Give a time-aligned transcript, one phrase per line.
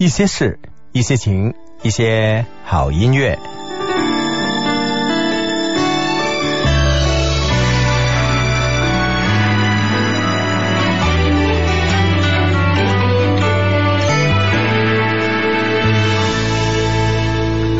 [0.00, 0.60] 一些事，
[0.92, 3.36] 一些情，一些好音乐。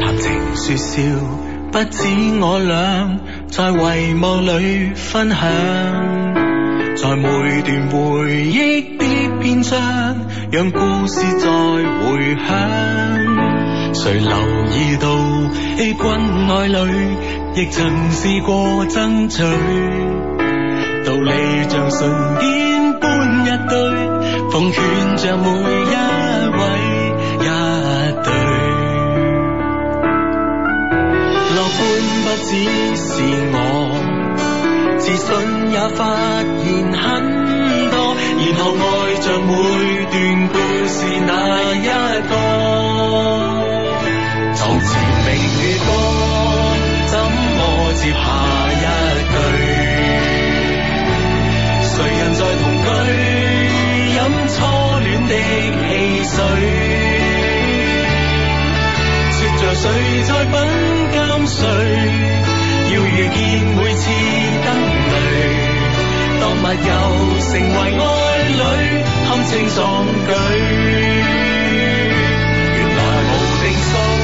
[0.01, 1.03] 談情說笑，
[1.71, 2.09] 不止
[2.41, 3.17] 我俩
[3.49, 5.39] 在遺忘裏分享，
[6.97, 7.97] 在每段回
[8.43, 12.49] 憶的篇章，讓故事再回響。
[13.93, 14.31] 誰留
[14.73, 15.09] 意到
[15.77, 16.09] A 君
[16.49, 16.77] 愛侶，
[17.55, 19.43] 亦曾試過爭取，
[21.05, 21.33] 道理
[21.69, 22.09] 像信
[22.41, 23.77] 件般一堆，
[24.51, 24.79] 奉勸
[25.17, 25.95] 着每一
[26.57, 26.61] 位
[27.41, 27.47] 一
[28.25, 28.33] 對。
[31.57, 31.81] 樂觀
[32.25, 32.51] 不只
[32.97, 33.07] 是
[33.53, 33.57] 我，
[34.99, 35.27] 自信
[35.73, 36.01] 也發
[36.65, 37.07] 現很，
[38.59, 39.53] 後愛着每
[40.11, 40.15] 段
[40.49, 40.55] 故
[40.89, 41.31] 事那
[41.75, 41.89] 一
[42.29, 42.31] 個。
[44.55, 44.91] 床前
[45.25, 45.29] 明
[45.63, 45.89] 月光，
[47.07, 47.59] 怎么
[47.95, 48.17] 接下
[48.73, 48.85] 一
[49.33, 49.37] 句？
[51.85, 52.87] 誰人在同居，
[54.19, 54.21] 飲
[54.55, 54.57] 初
[55.01, 55.33] 戀的
[55.89, 55.91] 汽
[56.25, 56.37] 水？
[59.31, 59.85] 說着誰
[60.25, 60.53] 在品
[61.15, 61.57] 鑑誰，
[62.93, 63.39] 要遇見
[63.77, 64.67] 每次燈
[65.11, 65.17] 淚，
[66.41, 66.91] 当蜜友
[67.41, 68.03] 成为爱
[68.49, 68.61] 侣，
[69.27, 70.31] 堪称壮举，
[72.75, 73.31] 原来无
[73.63, 74.18] 定数。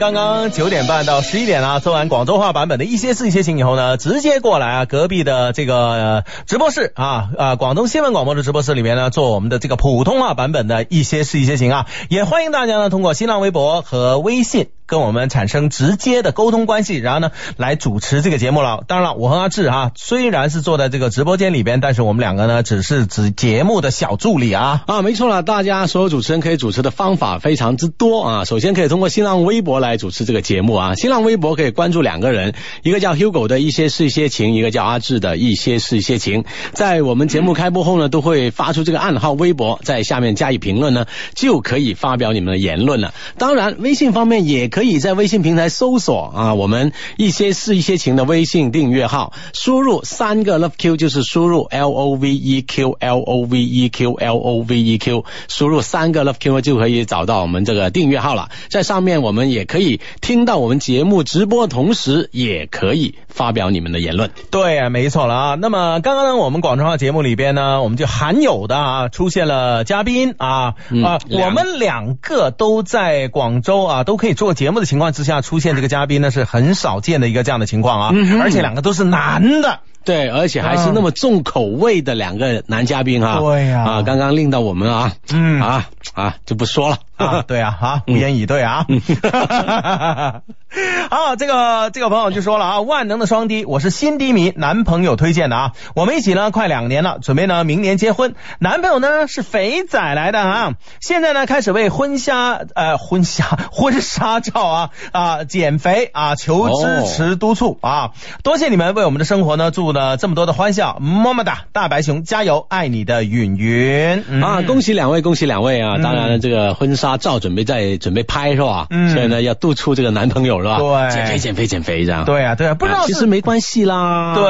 [0.00, 14.68] 刚刚九点半到十一点啊，做完广州话版本的一些事一些情以后呢，直接过来啊，隔壁的这个、直播室啊啊，广东新闻广播的直播室里面呢，做我们的这个普通话版本的一些事一些情啊，也欢迎大家呢通过新浪微博和微信。
[14.90, 18.82] 跟我们产生直接的沟通关系，然后呢来主持这个节目了。
[18.88, 24.82] 当然了，我和阿志啊，虽然是坐在这个直播间里边，但是我们两个呢只是指节目的小助理啊。
[24.88, 28.44] 啊，没错了，大家所有主持人可以主持的方法非常之多啊。
[28.44, 36.44] 首先可以通过新浪微博来主持这个节目啊，新浪微博可以关注两个人，一个叫 Hugo 的一些事一些情，一个叫阿志的一些事一些情。
[36.72, 41.06] 在我们节目开播后呢，都会发出这个暗号微博，在下面加以评论呢，
[41.36, 43.14] 就可以发表你们的言论了。
[43.38, 54.58] 当然，微信方面也可以在微信平台搜索啊，我们一些事一些情的微信订阅号，输入三个 Love Q 就是输入 L O V E Q L O V E Q L O
[54.62, 58.50] V E Q，输入三个 Love Q 就可以找到我们这个订阅号了。
[58.68, 64.30] 在上面我们也可以听到我们节目直播，同时也可以发表你们的言论。
[64.50, 65.54] 对啊，没错了啊。
[65.56, 79.80] 那么刚刚呢，我们广州话节目里边呢，我们就罕有的啊出现了嘉宾啊、嗯啊，我们两个都在广州啊，都可以做节目的情况之下出现这个嘉宾呢，是很少见的一个这样的情况啊，嗯而且两个都是男的。
[80.04, 83.38] 对，而且还是那么重口味的两个男嘉宾哈。
[83.40, 83.84] 对呀。
[83.84, 85.60] 啊，刚刚令到我们啊，嗯。
[85.60, 86.98] 啊啊就不说了。
[87.16, 88.86] 啊， 对啊，啊，无言以对啊。
[91.10, 108.12] 好，这个这个朋友就说了啊，万能的双低，我是新低迷，男朋友推荐的啊，我们一起呢快两年了，准备呢明年结婚，男朋友呢是肥仔来的啊，现在呢开始为婚纱呃婚纱婚纱照啊啊减肥啊求支持督促啊，
[108.44, 115.96] 多谢你们为我们的生活呢注了这么多的欢笑，么么哒，大白熊加油，爱你的允允、嗯啊，恭喜两位，恭喜两位啊！
[115.96, 118.86] 嗯当然了，这个婚纱照准备在准备拍是吧？
[118.90, 120.78] 嗯所以呢，要督促这个男朋友是吧？
[120.78, 122.24] 对减肥减肥减肥这样。
[122.24, 124.34] 对啊对啊，不知道其实没关系啦。
[124.36, 124.46] 对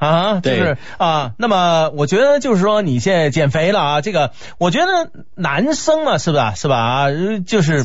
[0.00, 6.54] 啊，就对是啊，那么我觉得就是说你现在减肥了啊，这个我觉得男生嘛，是吧？
[6.56, 6.76] 是吧？
[6.76, 7.84] 啊，呃就是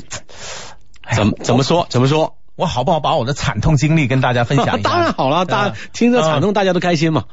[1.14, 1.86] 怎么怎么说？
[1.90, 2.38] 怎么说？
[2.62, 4.88] 我好不好把我的惨痛经历跟大家分享一下？
[4.88, 7.24] 当然好了，大家听着惨痛，大家都开心嘛。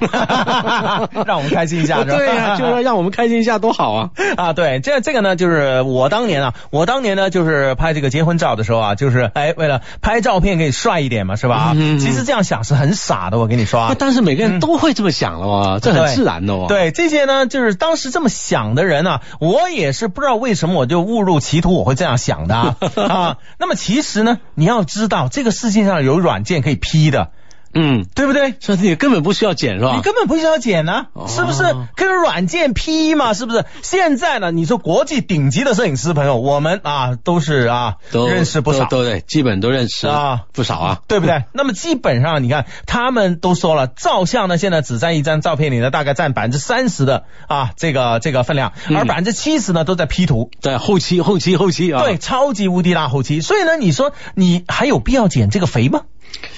[1.26, 2.16] 让我们开心一下， 是吧？
[2.16, 4.10] 对呀，就是让我们开心一下，多好啊！
[4.36, 11.72] 啊，对，这这个呢，就是我当年啊，我当年呢，就是拍这个结婚照的时候啊，就是哎，为了拍照片可以帅一点嘛，是吧？
[11.76, 13.96] 嗯其实这样想是很傻的，我跟你说啊。
[13.98, 22.76] 但是每个人都会这么想了嘛，这很自然的哦。，对这些呢，就是当时这么想的人呢、我也是不知道为什么我就误入歧途，我会这样想的啊。
[22.96, 27.30] 啊那么其实呢，你要知道，这个世界上有软件可以 P 的，
[27.74, 28.54] 嗯，对不对？
[28.60, 29.94] 所以你根本不需要剪是吧？
[29.96, 31.62] 你根本不需要剪呢、哦是不是？
[31.96, 33.64] 跟软件 P 嘛，是不是？
[33.82, 41.00] 现在呢，你说国际顶级的摄影师朋友，我们啊都是啊都认识不少，对，基本都认识啊不少啊。
[41.08, 41.44] 对不对？
[41.52, 50.50] 那么基本上你看，他们都说了，照相呢现在只占一张照片里呢，大概占百分之三十的啊这个这个分量，嗯而百分之七十呢都在 P 图。
[50.60, 52.02] 在，后期后期后期啊。
[52.02, 56.02] 对，超级无敌大后期，所以呢，你说你还有必要减这个肥吗？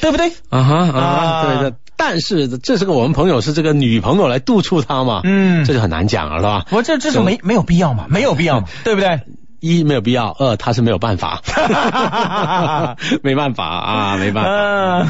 [0.01, 0.33] 对不对？
[0.51, 1.77] 啊哈啊对的。
[1.97, 6.67] 但是这是个我们朋友是这个女朋友来督促他嘛，嗯这就很难讲了，是吧？
[6.71, 8.07] 我这这是没没有必要嘛？
[8.09, 8.67] 没有必要嘛？
[8.85, 9.21] 对不对？
[9.61, 11.41] 一没有必要，二他是没有办法，
[13.23, 14.53] 没办法啊，没办法。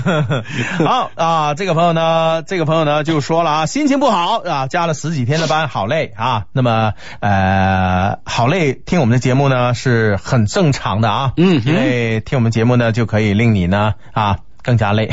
[0.06, 0.44] 嗯，
[0.86, 6.44] 好啊，这个朋友呢，这个朋友呢就说了啊，心情不好啊，加了十几天的班，好累啊。
[6.52, 15.08] 那么呃，好累，听我们的节目呢是很正常的啊，嗯因为听我们节目呢就可以令你呢啊更加累。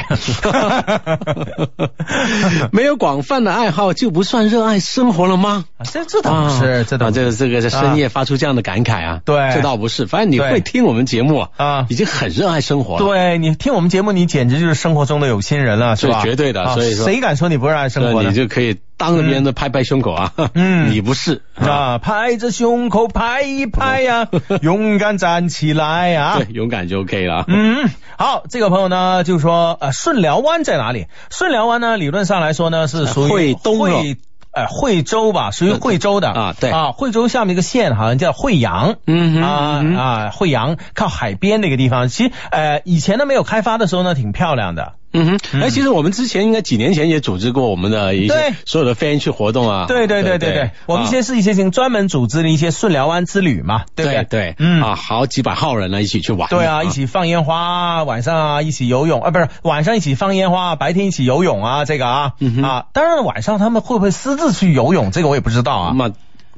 [2.71, 5.65] 没有广泛的爱好就不算热爱生活了吗？
[5.77, 13.05] 啊这这倒不是，这倒这个这个在深夜发出这样的感慨啊，对这倒不是，反正你会听我们节目啊已经很热爱生活了。
[13.05, 16.21] 对你听我们节目，你简直就是生活中的有心人了，是吧？
[16.23, 18.23] 绝对的啊所以说谁敢说你不热爱生活？
[18.23, 20.91] 你就可以当着别人的拍拍胸口啊，嗯。
[20.93, 24.27] 你不是啊，拍着胸口拍一拍呀、
[24.61, 27.45] 勇敢站起来啊、对，勇敢就 OK 了。
[27.47, 31.07] 嗯，好，这个朋友呢就说，呃，顺辽湾在哪里？
[31.31, 34.17] 顺辽湾呢，理论上来说呢是属于惠东惠。
[34.53, 36.29] 呃，惠州吧，属于惠州的。
[36.29, 36.71] 啊对。
[36.71, 49.85] 啊，惠州下面一个县好像叫惠阳，嗯啊嗯啊，惠阳靠海边那个地方，其实呃以前呢没有开发的时候呢挺漂亮的，嗯哼，哎，其实我们之前应该几年前也组织过我们的一些所有的飞人去活动啊。
[49.87, 54.23] 对对对对对，我们一些事一些情专门组织了一些顺辽湾之旅嘛，对不对？
[54.23, 54.81] 对对，嗯。
[54.81, 56.49] 啊，好几百号人呢一起去玩。
[56.49, 62.63] 对啊，一起放烟花啊，晚上啊一起游泳啊，不是晚上一起放烟花，白天一起游泳啊，这个啊、嗯哼。
[62.63, 65.93] 啊，当然了晚上他们会不会私自去游泳，这个我也不知道啊。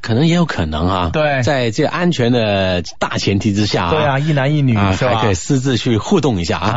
[0.03, 1.09] 可能也有可能啊。
[1.11, 5.15] 对在这安全的大前提之下啊，对啊，一男一女、啊，是吧？
[5.15, 6.71] 还可以私自去互动一下啊。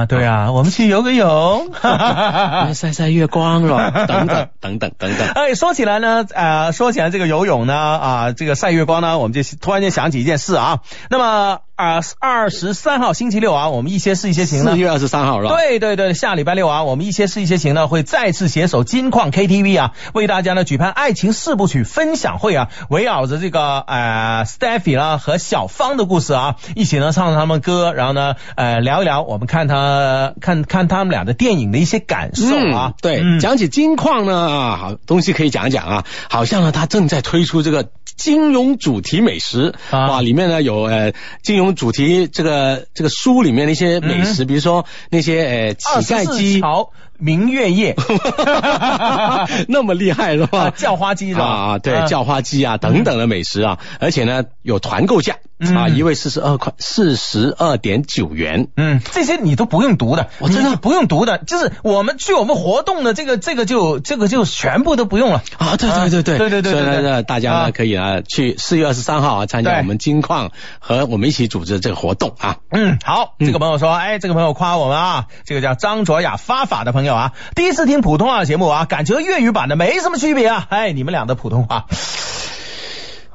[0.00, 1.70] 啊，对啊，我们去游个泳。
[2.74, 5.28] 晒晒月光了， 等等等等等等。
[5.28, 10.80] 哎，说起来呢，呃，说起来这个游泳呢，啊，这个晒月光呢，我们就突然间想起一件事啊。
[11.10, 14.78] 那么啊二十三号星期六啊，我们一些事一些情呢四。
[14.78, 15.54] 月二十三号是吧？
[15.56, 32.94] 对对对，下礼拜六啊，我们一些事一些情呢会再次携手金矿 KTV 啊，为大家呢举办爱情四部曲分享会啊，围绕着这个呃 Steffi 啦和小芳的故事啊，一起呢唱唱他们歌，然后呢呃聊一聊我们看他看看他们俩的电影的一些感受啊嗯。
[33.02, 36.04] 对，嗯讲起金矿呢啊，好东西可以讲一讲啊。
[36.30, 41.12] 好像呢，他正在推出这个金融主题美食啊哇，里面呢有呃
[41.42, 47.94] 金融主题这个这个书里面的一些美食，比如说那些呃乞丐鸡，桥明月夜
[49.68, 50.70] 那么厉害是啊，吧？
[50.76, 51.44] 叫花鸡是吧？
[51.44, 58.68] 啊，对，嗯叫花鸡啊等等的美食啊，而且呢有团购价啊，嗯一位四十二块，四十二点九元。
[58.76, 65.42] 嗯，这些你都不用读的，我真的不用读的，就是我们去我们活动的这个这个就这个就全部都不用了。
[65.58, 70.50] 啊，对对对对对对对所以呢，大家啊呢可以啊去四月二十三号啊参加我们金矿
[70.80, 72.56] 和我们一起组织的这个活动啊。
[72.70, 81.86] 嗯，好，这个朋友说，哎，这个朋友夸我们啊，这个叫张卓雅发法的朋友啊，第一次听普通话节目啊，感觉粤语版的没什么区别啊，哎，你们俩的普通话。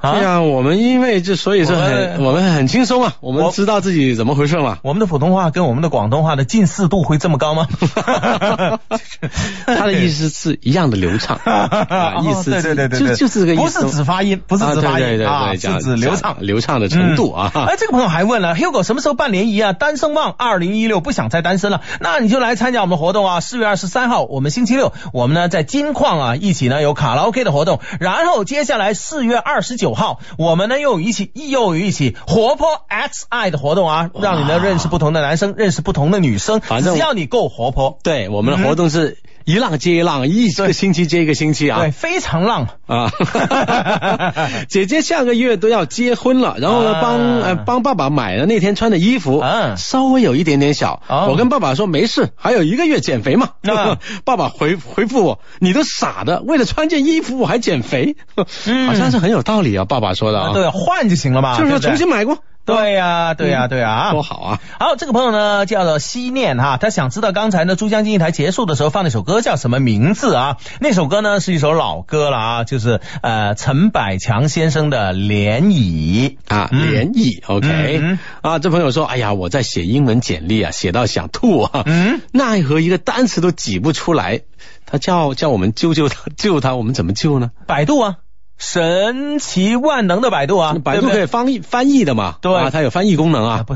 [0.01, 4.77] 对呀、我们因为这所以说我很们我们很轻松啊，我们知道自己怎么回事嘛。
[4.83, 7.67] 我们的普通话跟我们的广东话的近似度会这么高吗？
[9.65, 16.37] 他的意思是一样的流畅， 啊意思哦对对对就就是这个意思，不是指发音，不是指发啊对对对音啊，对，是指流畅。
[16.39, 17.51] 流畅的程度啊。
[17.55, 19.73] 嗯哎，这个朋友还问了，Hugo 什么时候办联谊啊？
[19.73, 23.39] 单身旺二零一六不想再单身了，那你就来参加我们的活动啊！
[23.39, 41.91] 四月二十三号，我们星期六，我们呢在金矿啊一起呢有卡拉 OK 的活动，然后接下来四月二十九号，我们呢又有一起又有一起活泼 XI 的活动啊，让你呢认识不同的男生，认识不同的女生，反正只要你够活泼，对，我们的活动是一浪接一浪，一个星期接一个星期啊对，。
[41.91, 42.67] 非常浪。
[42.85, 43.09] 啊，
[44.67, 51.01] 姐姐下个月都要结婚了，然后呢，啊帮呃帮爸爸买了那天穿的衣服，嗯稍微有一点点小。
[51.07, 53.51] 哦我跟爸爸说没事，还有一个月减肥嘛。
[53.63, 58.17] 啊 爸爸回回复我，你都傻的，为了穿件衣服我还减肥，
[58.65, 59.85] 嗯好像是很有道理啊。
[59.85, 64.59] 爸爸说的啊，对，换就行了嘛，就是重新买过，对呀、对呀、对呀、啊，多好啊。
[64.79, 70.57] 好，这个朋友呢叫做西念哈，他想知道刚才呢珠江经济台结束的时候放那首歌叫什么名字啊？
[70.81, 76.91] 那首歌呢是一首老歌了啊，就是呃陈百强先生的《涟漪》啊，嗯。
[76.91, 78.19] 联谊，OK，、嗯。
[78.41, 84.41] 啊，这朋友说，哎呀，我在写英文简历啊，写到想吐啊，嗯，奈何一个单词都挤不出来，
[84.85, 87.51] 他叫叫我们救救他，救他，我们怎么救呢？
[87.65, 88.15] 百度啊，
[88.57, 93.75] 神奇万能的百度啊，百度可以翻译翻译的嘛，对啊，它有翻译功能啊，啊，不，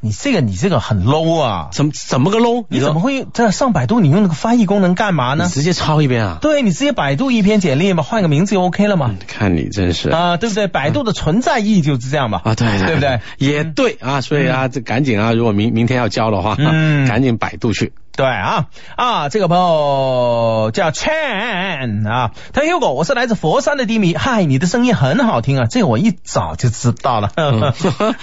[0.00, 2.64] 你这个你这个很 low 啊，怎么怎么个 low？
[2.68, 5.48] 你怎么会在上百度你用那个翻译功能干嘛呢？
[5.52, 6.38] 直接抄一遍啊？
[6.40, 9.14] 对你直接百度一篇简历嘛，换个名字就 OK 了嘛。
[9.26, 10.66] 看你真是啊，对不对？
[10.66, 12.40] 百度的存在意义就是这样嘛。
[12.44, 13.20] 啊，对对不对？
[13.36, 17.92] 也对啊，所以啊，这赶紧啊，如果明明天要交的话，嗯 赶紧百度去。
[18.14, 18.66] 对啊
[18.96, 27.30] 啊，这个朋友叫 Chan 啊，他说 Hugo，我是来自佛山的低迷，嗨，你的声音很好听啊，这个我一早就知道了，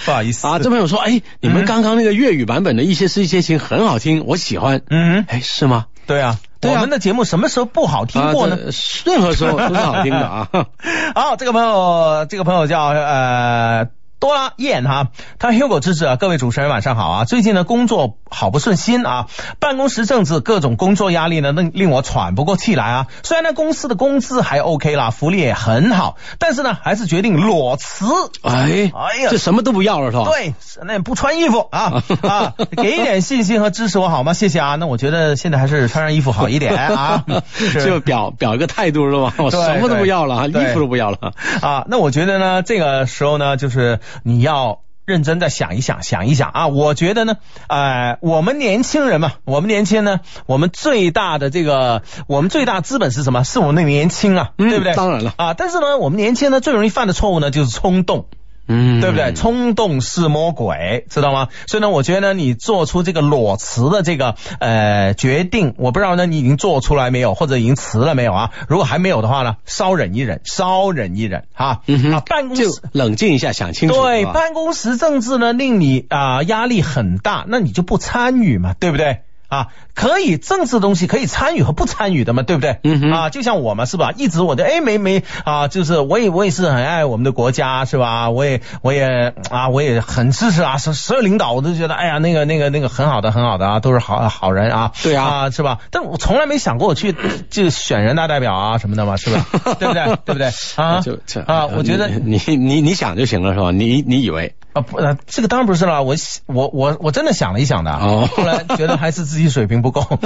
[0.04, 4.82] 不好意思啊，这朋友说，哎，你们刚刚那个粤语版本的一些事一些情很好听，我喜欢。
[4.88, 5.86] 嗯，哎，是吗？
[6.06, 8.56] 对啊，对啊我们的节目什么时候不好听过呢？
[8.56, 8.70] 啊
[9.04, 10.48] 任何时候都是好听的啊。
[11.16, 13.88] 好，这个朋友，这个朋友叫呃。
[14.20, 15.08] 多拉燕哈，
[15.38, 17.24] 他 Hugo 芝芝啊，各位主持人晚上好啊！
[17.24, 23.06] 最近呢工作好不顺心啊，办公室政治各种工作压力呢，令令我喘不过气来啊。
[23.22, 28.04] 虽然呢公司的工资还 OK 啦，福利也很好，但是呢还是决定裸辞。
[28.42, 34.34] 哎，哎呀这什么都不要了是吧？，对，那不穿衣服啊啊，给一点信心和支持我好吗？
[34.34, 34.76] 谢谢啊。
[34.76, 37.24] 那我觉得现在还是穿上衣服好一点啊。
[37.82, 39.32] 就表表一个态度是吧？
[39.38, 41.32] 我什么都不要了，衣服都不要了。
[41.62, 46.66] 啊，那我觉得呢，这个时候呢，就是你要认真的想一想，想一想啊。
[46.68, 47.36] 我觉得呢，
[47.68, 53.42] 呃，我们年轻人嘛，我们年轻呢，我们最大的这个，我们最大资本是什么？
[53.42, 54.94] 是我们的年轻啊，嗯对不对？
[54.94, 55.54] 当然了啊。
[55.54, 58.26] 但是呢，我们年轻呢，最容易犯的错误呢，就是冲动。
[58.72, 59.32] 嗯对不对？
[59.34, 61.48] 冲动是魔鬼，知道吗？
[61.66, 68.50] 所以呢，我觉得呢，你做出这个裸辞的这个呃决定，我不知道呢，你已经做出来没有，或者已经辞了没有啊？
[68.68, 71.80] 如果还没有的话呢，稍忍一忍，稍忍一忍哈。
[71.86, 72.80] 嗯哼啊，办公就室。
[72.92, 74.00] 冷静一下，想清楚。
[74.00, 79.22] 对，办公室政治呢令你啊、压力很大，那你就不参与嘛，对不对？
[79.50, 82.78] 啊，可以政治东西可以参与和不参与的嘛，对不对？
[82.84, 84.12] 嗯哼啊，就像我嘛，是吧？
[84.16, 88.30] 一直我的哎没没啊，就是我也我也是很爱我们的国家，是吧？
[88.30, 95.78] 我也我也啊，我也很支持啊，所所有领导我都觉得哎呀那个那个那个很好的很好的啊，都是好好人啊，对啊啊是吧？
[95.90, 97.14] 但我从来没想过我去
[97.50, 99.44] 就选人大代表啊什么的嘛，是吧？
[99.78, 100.04] 对不对？
[100.24, 100.50] 对不对？
[100.76, 103.72] 啊就这啊，我觉得你你你你想就行了是吧？
[103.72, 106.14] 你你以为啊不，呃这个当然不是了，我
[106.46, 110.02] 我我我真的想了一想的，哦后来觉得还是自己水平不够。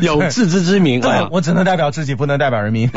[0.00, 1.28] 有自知之明 对啊，。
[1.30, 2.90] 我只能代表自己，不能代表人民。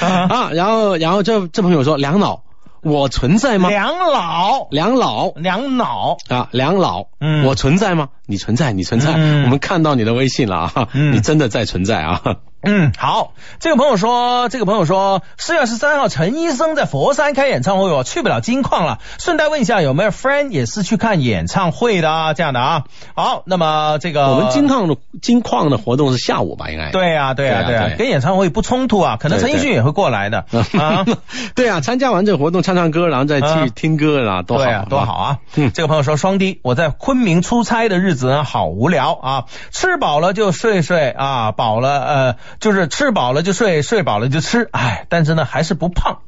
[0.00, 2.42] 啊，然后然后这这朋友说两老，
[2.82, 3.70] 我存在吗？
[3.70, 8.10] 两老，两老两老，啊，两老，嗯我存在吗？
[8.26, 12.20] 你存在，你存在，嗯我们看到你的微信了啊，嗯你真的在存在啊。
[12.60, 18.98] 嗯，好，这个朋友说，这个朋友说，四月十三号陈医生在佛山开演唱会，我去不了金矿了。
[19.18, 22.34] 顺带问一下，有没有 friend 也是去看演唱会的啊？
[22.34, 22.84] 这样的啊。
[23.14, 26.68] 好，那么这个我们金矿的金矿的活动是下午吧？
[26.70, 26.90] 应该。
[26.90, 29.16] 对呀、对呀、对啊对跟演唱会不冲突啊。
[29.20, 30.44] 可能陈奕迅也会过来的
[30.78, 31.06] 啊。
[31.54, 35.12] 对啊，参加完这个活动，唱唱歌，然后再啊去听歌啦，多好对啊，多好！
[35.14, 35.38] 啊！
[35.54, 46.18] 嗯这个朋友说，双低，我在昆明出差的日子呢，好无聊啊，吃饱了就睡睡啊，饱了呃，就是吃饱了就睡，睡饱了就吃，哎，但是呢还是不胖。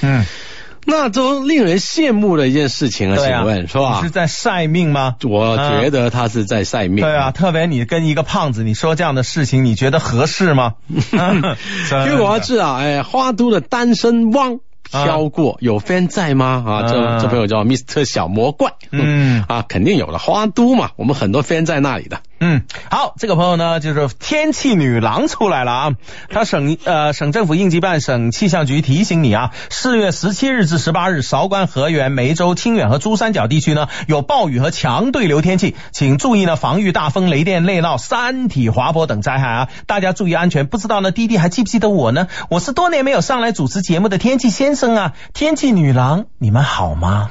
[0.00, 0.24] 嗯，
[0.84, 4.10] 那都令人羡慕的一件事情啊，请问是吧你是？
[4.10, 5.16] 在晒命吗？
[5.24, 7.04] 我觉得他是在晒命。
[7.04, 10.74] 对啊，，特别你跟一个胖子，你说这样的事情，你觉得合适吗？
[10.90, 14.60] 结果是啊，哎，花都的单身汪。
[14.88, 16.62] 飘过有 fan 在吗？
[16.64, 22.20] 啊，这啊这朋友叫 Mr 小魔怪，嗯啊，肯定有了花都嘛，我们很多 fan 在那里的。
[22.38, 25.92] 嗯，好，这个朋友呢，就是天气女郎出来了啊。
[26.28, 39.68] 他省呃省政府应急办、省气象局提醒你啊，四月十七日至十八日，韶关、河源、梅州、清远和珠三角地区呢有暴雨和强对流天气，请注意呢防御大风、雷电、内涝、山体滑坡等灾害啊。
[39.86, 40.66] 大家注意安全。
[40.66, 42.28] 不知道呢，弟弟还记不记得我呢？
[42.50, 47.30] 我是多年没有上来主持节目的天气先生啊，天气女郎，你们好吗？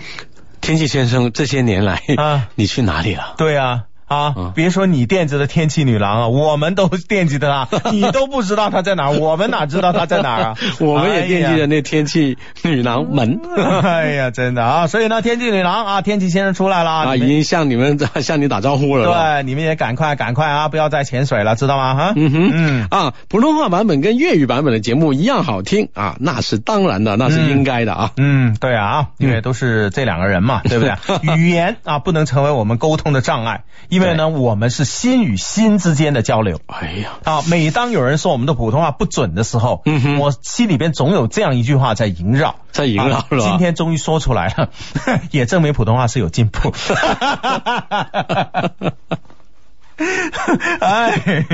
[0.61, 3.35] 天气先生，这些年来啊你去哪里了？
[3.37, 3.83] 对啊。
[4.07, 10.57] 啊嗯，别说你惦记的天气女郎啊， 我们都惦记的啊， 你都不知道她在哪儿， 我们哪知道她在哪儿啊？
[10.79, 13.39] 我们也惦记着那天气女郎们
[13.83, 19.05] 哎呀，真的啊，所以呢，天气女郎啊，天气先生出来了啊，已经向你们向你打招呼了。
[19.05, 21.95] 对，你们也赶快赶快啊，不要再潜水了，知道吗？
[21.95, 28.11] 哈，嗯哼，嗯啊，普通话版本跟粤语版本的节目一样好听啊，那是当然的，那是应该的啊。
[28.17, 31.35] 嗯，对啊，因为都是这两个人嘛，对不对？
[31.37, 33.63] 语言啊，不能成为我们沟通的障碍，
[33.95, 36.59] 因为呢，我们是心与心之间的交流。
[36.67, 44.69] 哎呀，啊，每当有人说我们的普通话不准的时候，嗯哼我心里边总有这样一句话在萦绕，在萦绕啊是吧今天终于说出来了，
[45.31, 46.73] 也证明普通话是有进步。
[50.81, 51.45] 哎，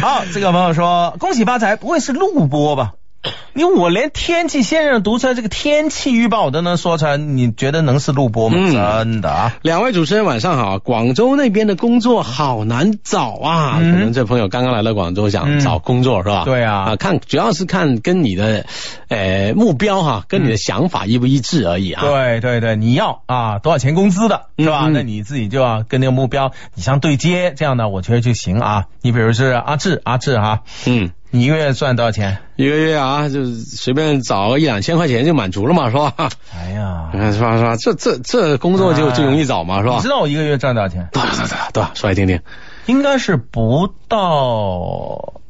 [0.00, 2.92] 好，这个朋友说恭喜发财，不会是录播吧？
[3.54, 8.56] 你我连天气先生读出来这个天气预报我都能说出来，你觉得能是录播吗？
[8.58, 9.56] 嗯真的啊？
[9.62, 16.44] 两位主持人晚上好，广州那边的工作好难找啊，嗯可能这朋友刚刚来到广州想嗯找工作是吧？
[16.44, 18.66] 对啊啊，看主要是看跟你的
[19.08, 22.02] 呃目标哈，跟你的想法一不一致而已啊。
[22.02, 24.88] 对对对，你要啊多少钱工资的是吧？
[24.92, 28.86] 那你自己就要跟那个目标你相对接，这样呢，我觉得就行啊。
[29.02, 32.36] 你比如是阿志，阿志哈，嗯，你一个月赚多少钱？
[32.56, 36.12] 一个月啊，就随便找个一两千块钱就满足了嘛，是吧？
[36.54, 37.56] 哎呀，嗯，是吧？
[37.56, 37.74] 是吧？
[37.76, 40.08] 这这这工作就就容易找嘛，是吧你知？
[40.10, 41.08] 道我一个月赚多少钱？
[41.10, 41.90] 多少多少多少？
[41.94, 42.38] 说来听听。
[42.84, 44.26] 应该是不到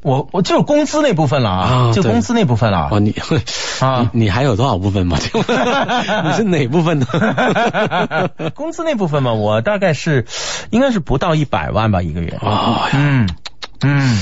[0.03, 3.14] 我我就是工资那部分了啊，啊就工资那部分了哦，你
[3.81, 5.18] 啊你你还有多少部分嘛？
[5.18, 7.07] 你是哪部分呢？
[8.55, 10.27] 工资那部分嘛，我大概是
[10.71, 12.38] 应该是不到一百万吧一个月。
[12.40, 13.29] 哦呀，嗯
[13.85, 14.21] 嗯，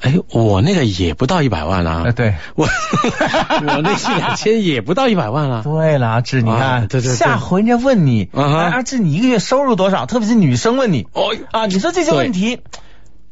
[0.00, 2.12] 哎，我那个也不到一百万啊哎。
[2.12, 2.34] 对。
[2.54, 2.66] 我
[3.66, 5.62] 我那是两千也不到一百万啊。
[5.64, 10.06] 对了，阿志，你啊看，对对对下回人家问你，啊哎，阿志，你一个月收入多少？
[10.06, 12.60] 特别是女生问你，哦啊，你说这些问题，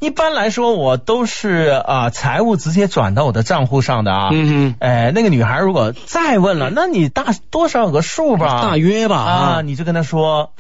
[0.01, 4.31] 一般来说我都是啊财务直接转到我的账户上的啊。
[4.33, 8.63] 嗯嗯，哎，那个女孩如果再问了，那你大多少有个数吧？
[8.63, 10.51] 大约吧啊，你就跟她说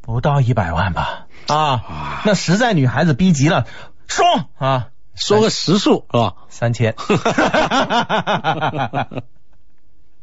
[0.00, 1.26] 不到一百万吧。
[1.48, 3.66] 啊啊，那实在女孩子逼急了，
[4.06, 4.24] 说
[4.56, 6.34] 啊说个实数是吧？
[6.48, 6.94] 三千。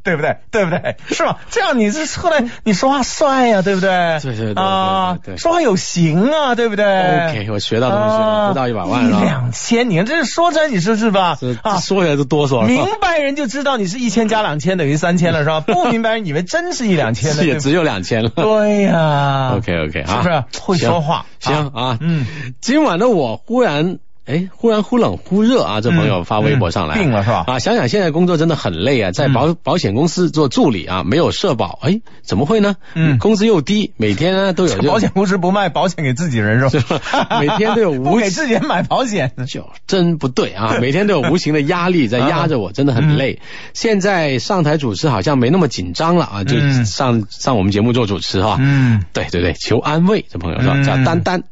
[0.04, 0.38] 对不对？
[0.50, 0.96] 对不对？
[1.10, 1.38] 是吧？
[1.52, 4.18] 这样你是后来你说话帅呀、对不对？
[4.20, 9.22] 对对对对啊说话有型啊，对不对 OK，我学到东西了，啊不到一百万一是吧？
[9.24, 11.56] 两千，你看这是说出来，你说是吧这？
[11.62, 15.60] 啊，说起来就哆嗦了，明白人就知道你是一千加两千等于三千了，是吧？
[15.68, 18.30] 不明白人以为真是一两千的，对不是也只有两千了。
[18.30, 19.54] 对呀。
[19.56, 21.28] OK OK 啊，是不是会说话？
[21.40, 22.00] 行啊？
[22.02, 22.26] 嗯，
[22.60, 24.00] 今晚的我忽然。
[24.32, 25.82] 哎，忽然忽冷忽热啊！
[25.82, 32.78] 这朋友发微博上来、嗯病了是吧啊，想想现在工作真的很累啊，在保、保险公司做助理啊，没有社保，哎，怎么会呢？
[32.96, 37.02] 嗯工资又低，每天呢都有保险公司不卖保险给自己人是吧？
[37.42, 39.34] 每天都有无 给自己人买保险。
[39.48, 40.78] 就真不对啊！
[40.80, 43.40] 每天都有无形的压力在压着我，真的很累。
[43.74, 51.44] 现在上台主持好像没那么紧张了啊，就嗯上、上我们节目做主持哈、嗯对对对，求安慰，这朋友说、嗯叫丹丹，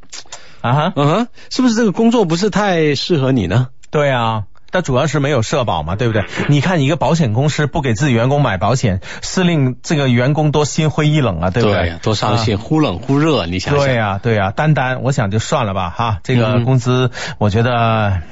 [0.60, 3.68] 啊哈，嗯哼，是不是这个工作不是太适合你呢？
[3.90, 4.44] 对啊。
[4.72, 6.24] 但主要是没有社保嘛，对不对？
[6.48, 11.98] 你看一个保险公司不给自己员工买保险，是令这个员工多心灰意冷啊，对不对？
[12.02, 13.84] 多伤心，忽冷忽热，你想想。
[13.84, 18.22] 对呀、对呀、单单我想就算了吧，哈，这个嗯工资我觉得、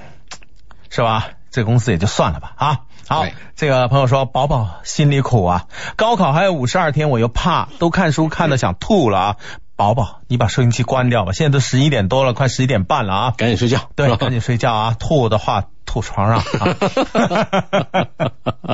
[0.90, 1.26] 是吧？
[1.50, 2.78] 这个公司也就算了吧，啊。
[3.08, 5.64] 好，这个朋友说，宝宝心里苦啊，
[5.96, 9.36] 高考还有五十二天，我又怕，都看书看的想吐了啊。
[9.78, 13.34] 宝宝，你把收音机关掉吧，现在都十一点多了，快十一点半了啊。
[13.36, 13.88] 赶紧睡觉。
[13.94, 16.76] 对，赶紧睡觉啊，吐的话吐床上啊。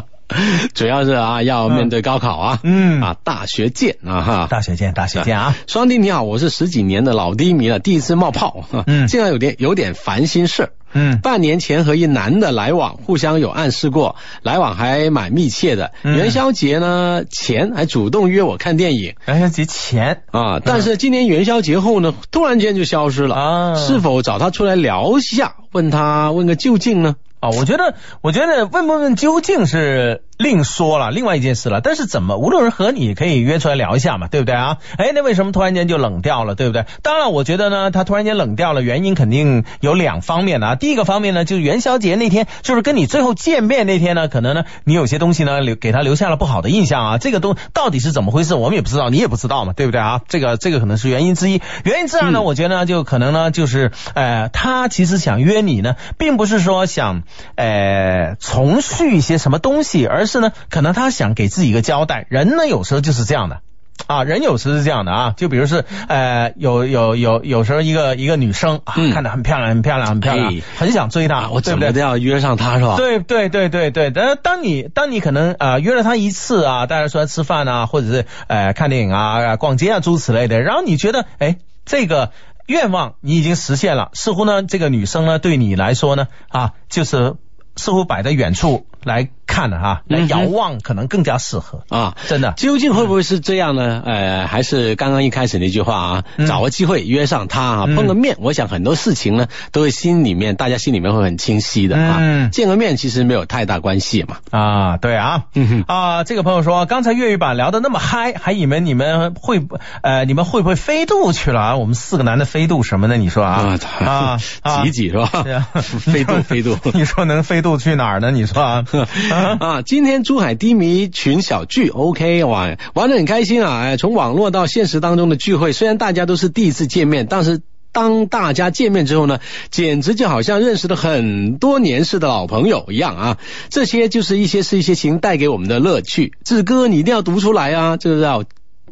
[0.73, 4.47] 主要是啊，要面对高考啊，嗯啊，大学见啊哈。
[4.49, 5.55] 大学见，大学见啊。
[5.67, 10.71] 双弟你好，我是十几年的老低迷了，第一次冒泡，嗯现在有点有点烦心事儿。
[10.95, 15.93] 嗯半年前和一男的来往，互相有暗示过，来往还蛮密切的。
[16.03, 23.35] 嗯元宵节呢前还主动约我看电影元宵节前啊，但是今年元宵节后呢，突然间就消失了。
[23.35, 27.17] 啊是否找他出来聊一下，问他问个究竟呢？
[27.41, 31.81] 啊，我觉得，我觉得问不问究竟是另说了，另外一件事了。
[31.81, 34.79] 但是怎么无论如何，你可以约出来聊一下嘛，对不对啊？
[34.99, 36.87] 哎，那为什么突然间就冷掉了，对不对？
[37.03, 40.75] 当然，我觉得呢，他突然间冷掉了，原因肯定有两方面的啊。
[40.75, 47.19] 第一个方面呢，就是元宵节那天，就是跟你最后见面那天呢，可能呢，你有些东西呢留给他留下了不好的印象啊。
[47.19, 50.21] 这个东到底是怎么回事，我们也不知道，你也不知道嘛，对不对啊？
[50.29, 51.61] 这个这个可能是原因之一。
[51.85, 57.23] 原因之二呢，我觉得呢，就可能呢，就是呃，他其实想约你呢，并不是说想
[57.55, 62.27] 呃重续一些什么东西，而是呢，可能他想给自己一个交代。
[62.29, 63.61] 人呢，有时候就是这样的。
[64.09, 72.01] 啊，人有时是这样的啊，就比如是呃，有有有有时候一个一个女生啊，嗯看着很漂亮，很漂亮，很漂亮，哎很想追她，啊，我怎么都？
[72.01, 72.97] 要约上她是吧？
[72.97, 81.57] 对对对对对，但当你当你可能啊、呃约了她一次啊，大家出来吃饭啊，或者是呃看电影啊、逛街啊诸如此类的，然后你觉得哎
[81.87, 82.33] 这个
[82.67, 87.37] 愿望你已经实现了，似乎呢这个女生呢对你来说呢啊就是
[87.77, 92.53] 似乎摆在远处来看的哈、来遥望可能更加适合，啊，真的。
[92.57, 94.03] 究竟会不会是这样呢？
[94.05, 98.37] 呃，还是刚刚一开始那句话啊，嗯找个机会约上他啊，嗯碰个面。
[98.41, 102.17] 我想很多事情呢，都会心里面大家心里面会很清晰的啊。
[102.19, 104.39] 嗯见个面其实没有太大关系嘛。
[104.51, 111.77] 啊，对啊，嗯啊，这个朋友说，刚才粤语版聊的那么嗨，还以为你们会不呃，你们会不会飞度去了啊？
[111.77, 113.17] 我们四个男的飞度什么呢？
[113.17, 115.29] 你说啊啊啊 挤挤是吧？
[115.45, 116.79] 对啊， 飞度飞度。
[116.95, 118.31] 你说能飞度去哪儿呢？
[118.31, 118.85] 你说啊？
[119.61, 123.97] 啊，今天珠海低迷群小聚，OK，哇，玩的很开心啊！
[123.97, 127.61] 从网络到现实当中的聚会，虽然大家都是第一次见面，但是。
[127.95, 129.39] 当大家见面之后呢，
[129.71, 133.39] 简直就好像认识了很多年似的老朋友一样啊！
[133.69, 136.33] 这些就是一些是一些情带给我们的乐趣。
[136.43, 137.97] 志哥，你一定要读出来啊！
[137.97, 138.43] 这个叫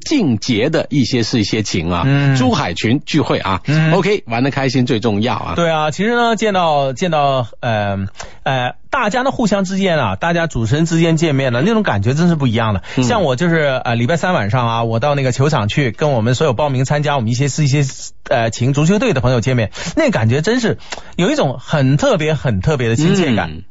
[0.04, 5.54] 静节的一些是一些情啊，嗯珠海群聚会啊、嗯 o k 玩的开心最重要啊！
[5.56, 8.06] 对啊，其实呢，见到见到呃
[8.42, 12.82] 呃，大家呢互相之间啊，大家主持人之间见面的，那种感觉真是不一样的。
[12.96, 17.84] 嗯像我就是呃礼拜三晚上啊，我到那个球场去，跟我们所有报名参加我们一些是一些
[18.28, 20.78] 呃情足球队的朋友见面，那感觉真是
[21.16, 23.50] 有一种很特别很特别的亲切感。
[23.50, 23.64] 嗯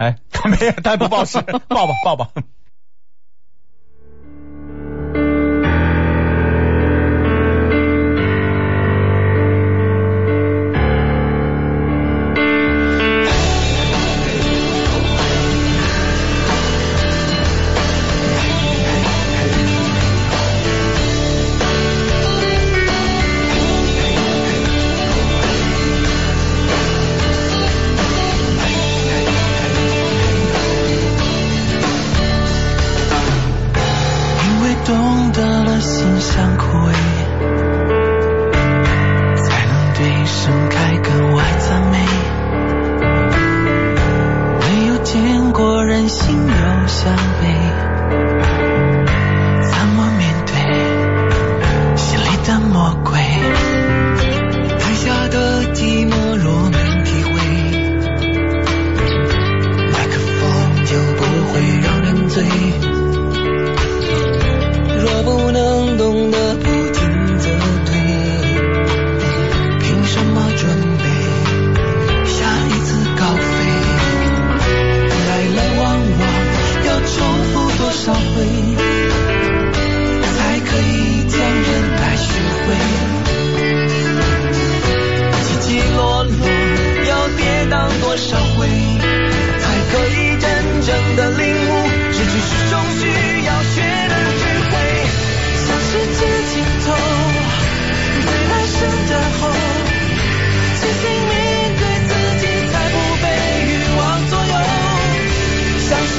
[0.00, 2.30] 哎，他 没有，他不报时，抱抱抱抱。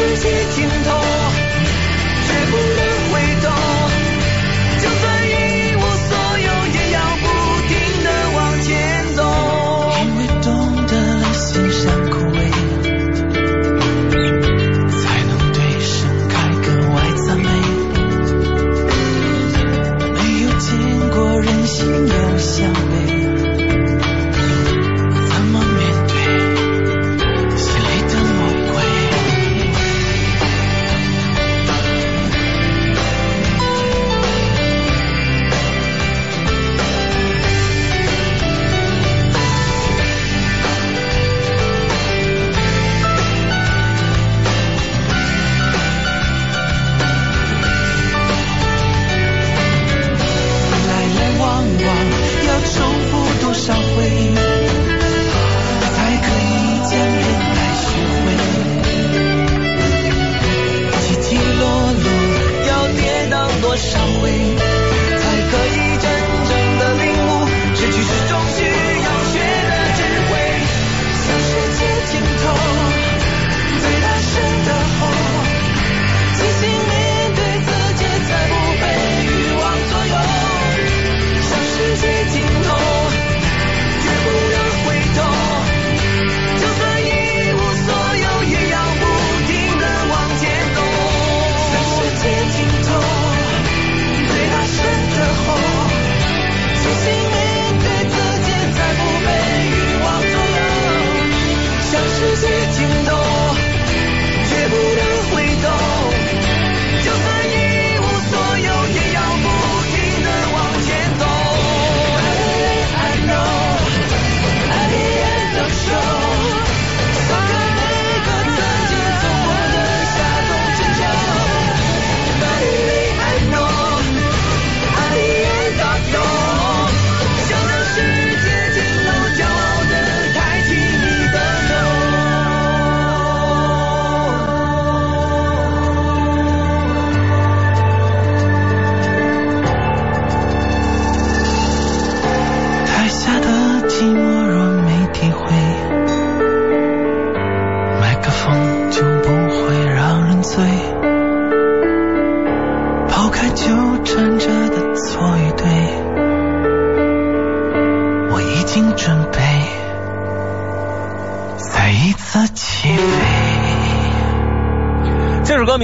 [0.01, 0.90] 世界尽头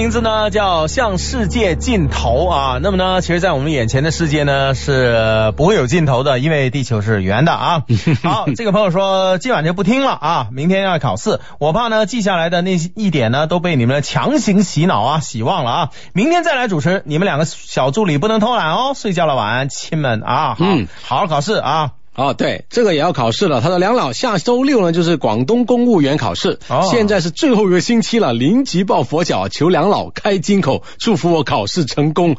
[0.08, 2.78] 名字呢叫《向世界尽头》啊。
[2.80, 7.82] 那么呢，其实，在我们眼前的世界呢是不会有尽头的，因为地球是圆的啊。
[8.24, 15.90] 好，这个朋友说今晚就不听了啊，明天要考试，我怕呢记下来的那一点呢都被你们强行洗脑啊，洗忘了啊。
[16.14, 18.94] 明天再来主持，你们两个小助理不能偷懒哦。
[18.96, 20.56] 睡觉了，晚安，亲们啊。
[20.58, 20.64] 好，
[21.02, 21.90] 好考试啊。
[22.18, 23.60] 哦，对，这个也要考试了。
[23.60, 32.34] 他说梁老，下周六呢就是广东公务员考试，哦现在是最后一个星期了，临急抱佛脚，求梁老开金口，祝福我考试成功。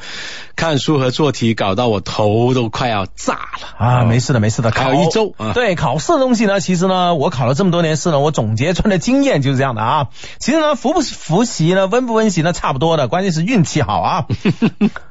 [0.58, 10.08] 看书和做题搞到我头都快要炸了啊，没事的，没事的，考还有一周啊对，考试的东西呢，其实呢，我考了这么多年试呢，我总结出来的经验就是这样的啊。
[10.40, 14.26] 其实呢，复不复习呢，温不温习呢，差不多的，关键是运气好啊。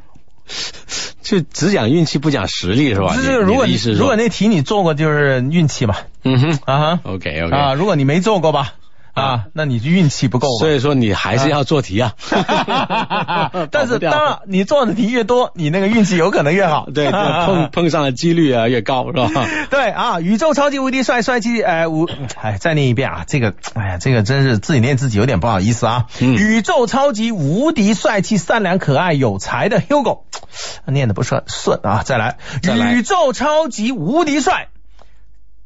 [1.23, 3.15] 就只讲运气不讲实力是吧？
[3.17, 8.75] 就是如果如果那题你做过，就是运气嘛，嗯哼啊哈，OK OK 啊，如果你没做过吧，
[9.19, 10.61] 啊，那你就运气不够吧。
[10.61, 12.15] 所以说你还是要做题啊。
[13.71, 16.87] 但是跑不掉当然，你做的题越多，你那个运气有可能越好。
[16.95, 19.31] 对，对碰 碰上的几率啊越高是吧？
[19.71, 22.07] 对啊，宇宙超级无敌帅帅气，哎无，
[22.41, 26.07] 哎再念一遍啊，这个，哎呀，这个真是自己念自己有点不好意思啊。
[26.21, 30.21] 嗯宇宙超级无敌帅气、善良可爱、有才的 Hugo，
[30.87, 34.69] 念的不是很顺啊，再来，再来宇宙超级无敌帅。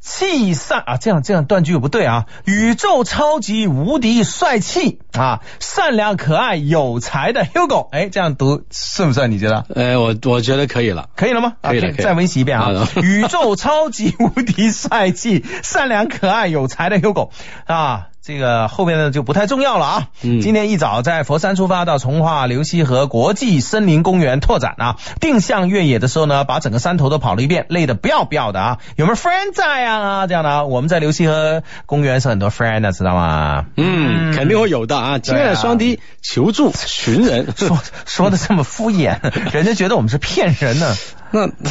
[0.02, 2.26] 气善啊，这样这样断句不对啊！
[2.44, 9.30] 宇宙超级无敌帅气啊，善良可爱有才的 Hugo，哎，这样读顺不顺？
[9.30, 9.64] 你觉得？
[9.76, 11.08] 哎，我我觉得可以了。
[11.14, 11.52] 可以了吗？
[11.62, 12.88] 可以了再温习一遍啊！
[13.00, 17.30] 宇宙超级无敌帅气、善良可爱、有才的 Hugo
[17.66, 20.08] 啊，这个后面的就不太重要了啊。
[20.22, 24.96] 嗯今天一早在佛山出发，到从化流溪河国际森林公园拓展啊。
[25.20, 28.78] 定向越野的时候呢，把整个山头都跑了一遍，累得不要不要的啊。
[28.94, 30.26] 有没有 friend 在啊？
[30.28, 33.64] 这样的啊，我们在流溪河公园是很多 friend 的，知道吗？
[33.76, 35.18] 嗯，肯定会有的啊！
[35.18, 37.48] 亲爱的双低，求助寻人。
[37.56, 39.18] 说说的这么敷衍，
[39.52, 40.94] 人家觉得我们是骗人呢。
[41.58, 41.70] 那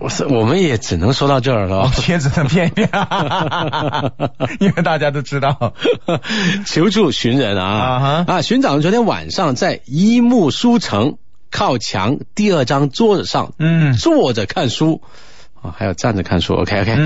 [0.00, 1.90] 我是我们也只能说到这儿了。
[2.08, 2.88] 也只能骗一骗，
[4.60, 5.74] 因为大家都知道。
[6.66, 8.42] 求助寻人啊啊哈啊！
[8.42, 11.18] 寻长昨天晚上在一木书城
[11.50, 15.02] 靠墙第二张桌子上，嗯坐着看书
[15.62, 16.54] 啊，还有站着看书。
[16.54, 16.96] OK OK，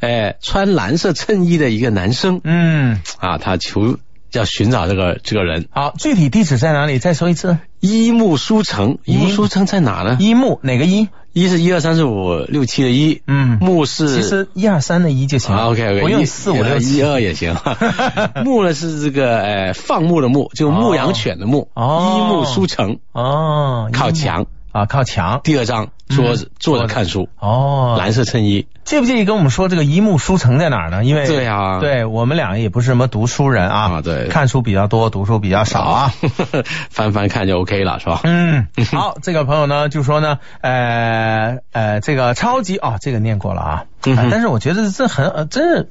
[0.00, 3.98] 哎，穿蓝色衬衣的一个男生嗯，啊，他求
[4.32, 5.66] 要寻找这个这个人。
[5.70, 6.98] 好，具体地址在哪里？
[6.98, 7.58] 再说一次。
[7.80, 10.18] 一木书城，一木书城在哪呢？
[10.20, 11.08] 一木哪个一？
[11.38, 15.62] 一是一二三四五六七的一，嗯木是其实一二三的一就行了。
[15.62, 17.56] 啊，OK OK，不用四五六七一二也行。
[18.44, 21.68] 木呢是这个呃放牧的牧，就牧羊犬的牧。
[21.74, 25.40] 哦一木书城哦，靠墙，啊，靠墙。
[25.44, 28.66] 第二张桌子坐着看书，哦，蓝色衬衣。
[28.84, 31.04] 介不介意跟我们说这个一木书城在哪儿呢？
[31.04, 36.12] 因为对啊对我们俩也不是什么读书人啊，啊对看书比较多，读书比较少啊。
[36.88, 38.20] 翻翻看就 OK 了，是吧？
[38.24, 45.90] 嗯，好，这个朋友呢就说呢，呃呃，这个超级哦，这个念过了啊，但是我觉得这很呃，真是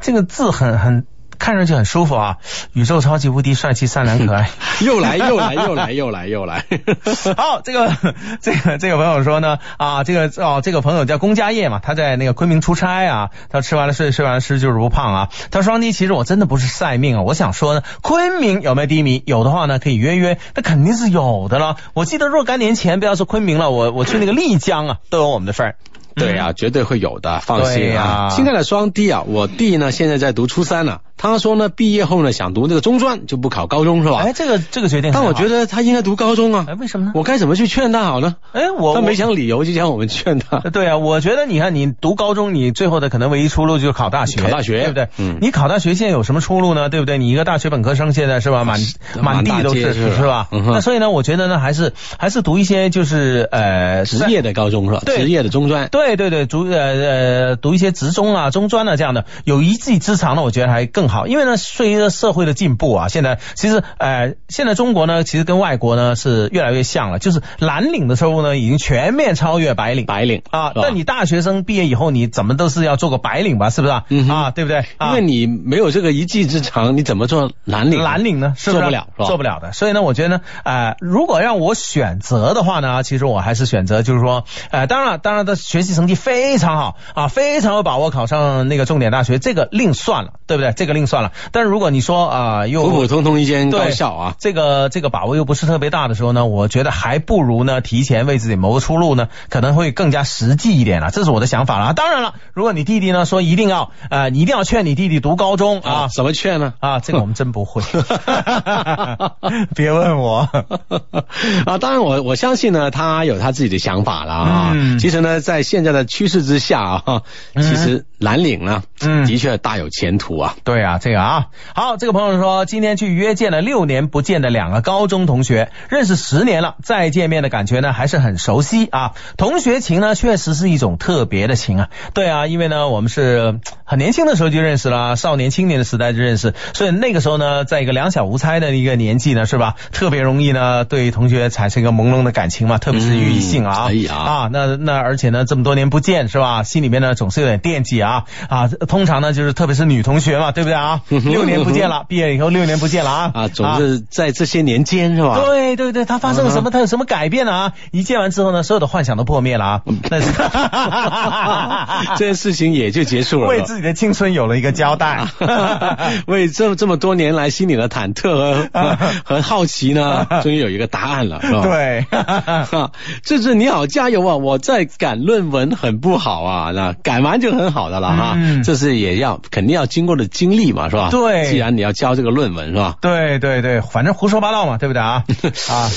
[0.00, 1.06] 这个字很很
[1.38, 2.36] 看上去很舒服啊，
[2.72, 4.50] 宇宙超级无敌帅气善良可爱。
[4.80, 6.64] 又来又来又来又来又来。
[7.36, 7.96] 好，这个
[8.40, 15.28] 这个这个朋友说呢，啊，这个哦，这个朋友叫龚家业嘛，他在那个昆明出差啊，他吃完了睡，睡完了吃就是不胖啊。
[15.50, 19.22] 他说双低，其实我真的不是晒命啊，我想说呢，昆明有没有低迷？
[19.26, 21.76] 有的话呢，可以约约，那肯定是有的了。
[21.94, 25.76] 我记得若干年前，不要说昆明了，我我去那个丽江啊，都有我们的份儿。
[26.14, 28.28] 对啊，绝对会有的，放心啊。
[28.28, 34.20] 呀亲爱的双弟啊，我弟呢现在在读初三了，他说呢毕业后呢想读那个中专，就不考高中是吧？
[34.20, 36.74] 哎，这个这个决定，但我觉得他应该读高中啊哎，。
[36.74, 37.12] 为什么呢？
[37.14, 38.36] 我该怎么去劝他好呢？
[38.52, 40.58] 哎，我他没我想理由就讲我们劝他。
[40.58, 45.08] 对啊，我觉得你看，你读高中，你最后的可能唯一出路就是考大学，考大学对不对？
[45.18, 46.88] 嗯你考大学现在有什么出路呢？
[46.88, 47.18] 对不对？
[47.18, 48.80] 你一个大学本科生现在是吧，满
[49.20, 50.46] 满满地都是，是是吧？
[50.52, 55.02] 嗯那所以呢，我觉得呢，还是还是读一些就是呃职业的高中是吧？
[55.04, 55.88] 对职业的中专。
[55.88, 61.26] 对对对，读呃呃读一些职中啊、中专啊这样的，有一技之长呢，我觉得还更好。
[61.26, 70.06] 因为呢，随着社会的进步啊，现在其实呃，现在中国呢，其实跟外国呢是越来越像了，就是蓝领的收入呢已经全面超越白领。
[70.06, 74.04] 白领啊，但你大学生毕业以后，你怎么都是要做个白领吧，是不是啊？
[74.08, 74.84] 嗯啊，对不对？
[74.96, 78.02] 啊因为你没有这个一技之长，你怎么做蓝领？
[78.02, 79.72] 蓝领呢，是不是做不了是吧做不了的。
[79.72, 90.72] 所以呢，我觉得呢，呃，如果让我选择的话呢，其实我还是选择就是说，呃，当然了，当然的学习成绩非常好啊，非常有把握考上那个重点大学，这个另算了，对不对？
[90.72, 91.08] 这个另。
[91.08, 91.32] 算了。
[91.52, 101.10] 但是如果你说啊、又普普通通一间高校啊，这个这个把握又不是特别大的时候呢，我觉得还不如呢提前为自己谋个出路呢，可能会更加实际一点了。
[101.10, 101.92] 这是我的想法了啊。
[101.94, 106.08] 当然了，如果你弟弟呢说一定要呃，你一定要劝你弟弟读高中啊啊，。
[106.08, 106.74] 怎么劝呢？
[106.80, 107.82] 啊，这个我们真不会，
[109.74, 110.48] 别问我。
[111.64, 114.70] 啊，当然我我相信呢，他有他自己的想法了啊。
[114.74, 117.22] 嗯其实呢，在现在的趋势之下啊，
[117.54, 120.56] 嗯其实蓝领呢，嗯的确大有前途啊。
[120.64, 129.12] 对啊，这个啊，好，这个朋友说今天去约见了六年不见的两个高中同学，认识十年了，再见面的感觉呢还是很熟悉啊。
[129.36, 131.88] 同学情呢确实是一种特别的情啊。
[132.14, 139.74] 对啊，因为呢我们是很年轻的时候就认识了，少年青年的时代就认识，所以那个时候呢，在一个两小无猜的一个年纪呢，是吧？
[139.92, 146.62] 特别容易呢对同学产生一个朦胧的感情嘛，特别是异性啊啊，那那而且呢这么多年不见是吧？
[146.62, 151.00] 心里面呢总是有点惦记啊啊，通常呢就是特别是女同学嘛，对不对啊？
[151.08, 155.40] 六年不见了，毕业以后六年不见了啊啊，总是在这些年间是吧？
[155.44, 156.70] 对对对，他发生了什么？
[156.70, 157.72] 他有什么改变啊？
[157.90, 159.82] 一见完之后呢，所有的幻想都破灭了啊！
[160.08, 160.28] 但是
[162.18, 163.48] 这件事情也就结束了。
[163.48, 165.26] 为自己的青春有了一个交代。
[166.26, 168.32] 为这这么多年来心里的忐忑
[168.72, 171.62] 和和好奇呢，终于有一个答案了，是吧？。
[171.62, 174.36] 对，哈，志志你好，加油啊！
[174.36, 178.34] 我在赶论文，很不好啊，那赶完就很好的了哈。
[178.36, 181.10] 嗯这是也要肯定要经过的经历嘛，是吧？
[181.10, 182.96] 对既然你要交这个论文是吧？
[183.00, 185.24] 对对对，反正胡说八道嘛，对不对啊？
[185.70, 185.90] 啊，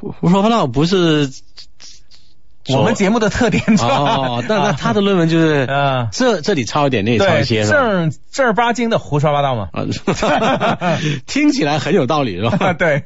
[0.00, 1.30] 胡胡说八道不是
[2.70, 9.68] 我们节目的特点哦， 那那他的论文就是嗯这这里抄一点，那里抄一些，正正儿八经的胡说八道嘛。
[9.72, 9.84] 啊，
[11.26, 12.72] 听起来很有道理，是吧？
[12.78, 13.02] 对，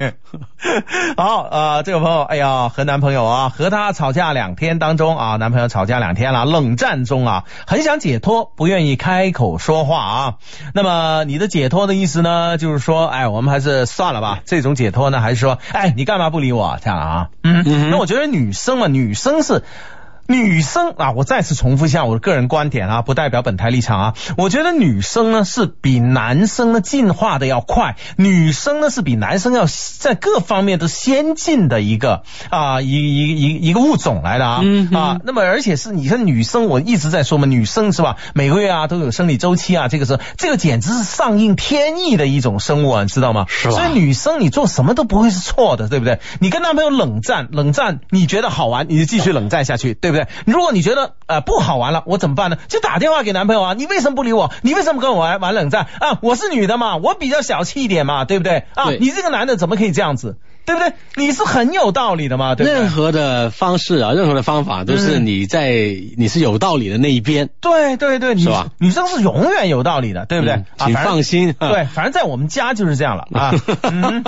[1.17, 10.35] 好呃，这个朋友，哎呀，和男朋友啊，和他吵架两天当中啊，男朋友吵架两天了，冷战中啊，很想解脱，不愿意开口说话啊。
[10.75, 14.41] 那么你的解脱的意思呢，就是说，哎，我们还是算了吧。
[14.45, 17.29] 这种解脱呢，还是说，哎，你干嘛不理我这样啊？
[17.43, 19.63] 嗯嗯那我觉得女生嘛，女生是。
[20.31, 24.15] 女生啊，我再次重复一下我的个人观点啊，不代表本台立场啊。
[24.37, 29.65] 我觉得女生呢是比男生呢进化的要快，女生呢是比男生要
[29.99, 35.21] 在各方面都先进的一个啊一一一一个物种来的啊、嗯嗯啊。
[35.25, 38.17] 那么而且是你看女生，我一直在说嘛，女生是吧？
[38.35, 43.47] 每个月啊都有生理周期啊，这个是这个简直是上应天意的一种生物啊，你知道吗？
[43.49, 46.21] 是吧所以女生你做什么都不会是错的，对不对？
[46.39, 50.18] 你跟男朋友冷战，冷战你觉得好玩，你就继续冷战下去，对不对？
[50.47, 52.57] 如果你觉得呃不好玩了，我怎么办呢？
[52.69, 54.51] 就打电话给男朋友啊，你为什么不理我？
[54.63, 56.19] 你为什么跟我玩玩冷战啊？
[56.23, 58.65] 我是女的嘛，我比较小气一点嘛，对不对？
[58.75, 60.37] 啊对，你这个男的怎么可以这样子？
[60.69, 60.93] 对不对？
[61.17, 62.91] 你是很有道理的嘛，对不对任？
[62.91, 65.71] 何的方式啊，任何的方法都是嗯你在
[66.17, 70.63] 你是有道理的那一边，对对对，女是吧女生是永远有道理的，对不对？
[70.77, 73.55] 请放心啊对，反正在我们家就是这样了啊。
[73.91, 74.23] 嗯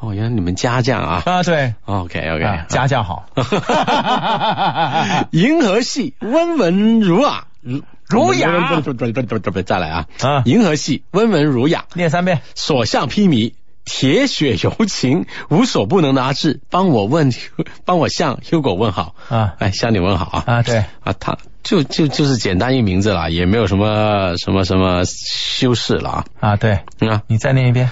[0.00, 1.74] 哦，原来你们家这样啊啊，对。
[1.84, 3.26] ？OK 啊 OK，家教好，
[5.32, 8.82] 银河系温文儒雅，儒儒雅
[9.64, 10.06] 再来啊！
[10.22, 12.40] 啊银河系温文儒雅，念三遍。
[12.54, 13.54] 所向披靡，
[13.84, 17.32] 铁血柔情，无所不能的阿志，帮我问，
[17.84, 19.14] 帮我向 Hugo 问好。
[19.28, 19.54] 啊。
[19.58, 20.44] 哎，向你问好啊！
[20.46, 26.24] 啊，对，啊，他就就就是简单一名字啦，也没有什么什么什么修饰了啊。
[26.40, 27.90] 啊，对，嗯啊，你再念一遍，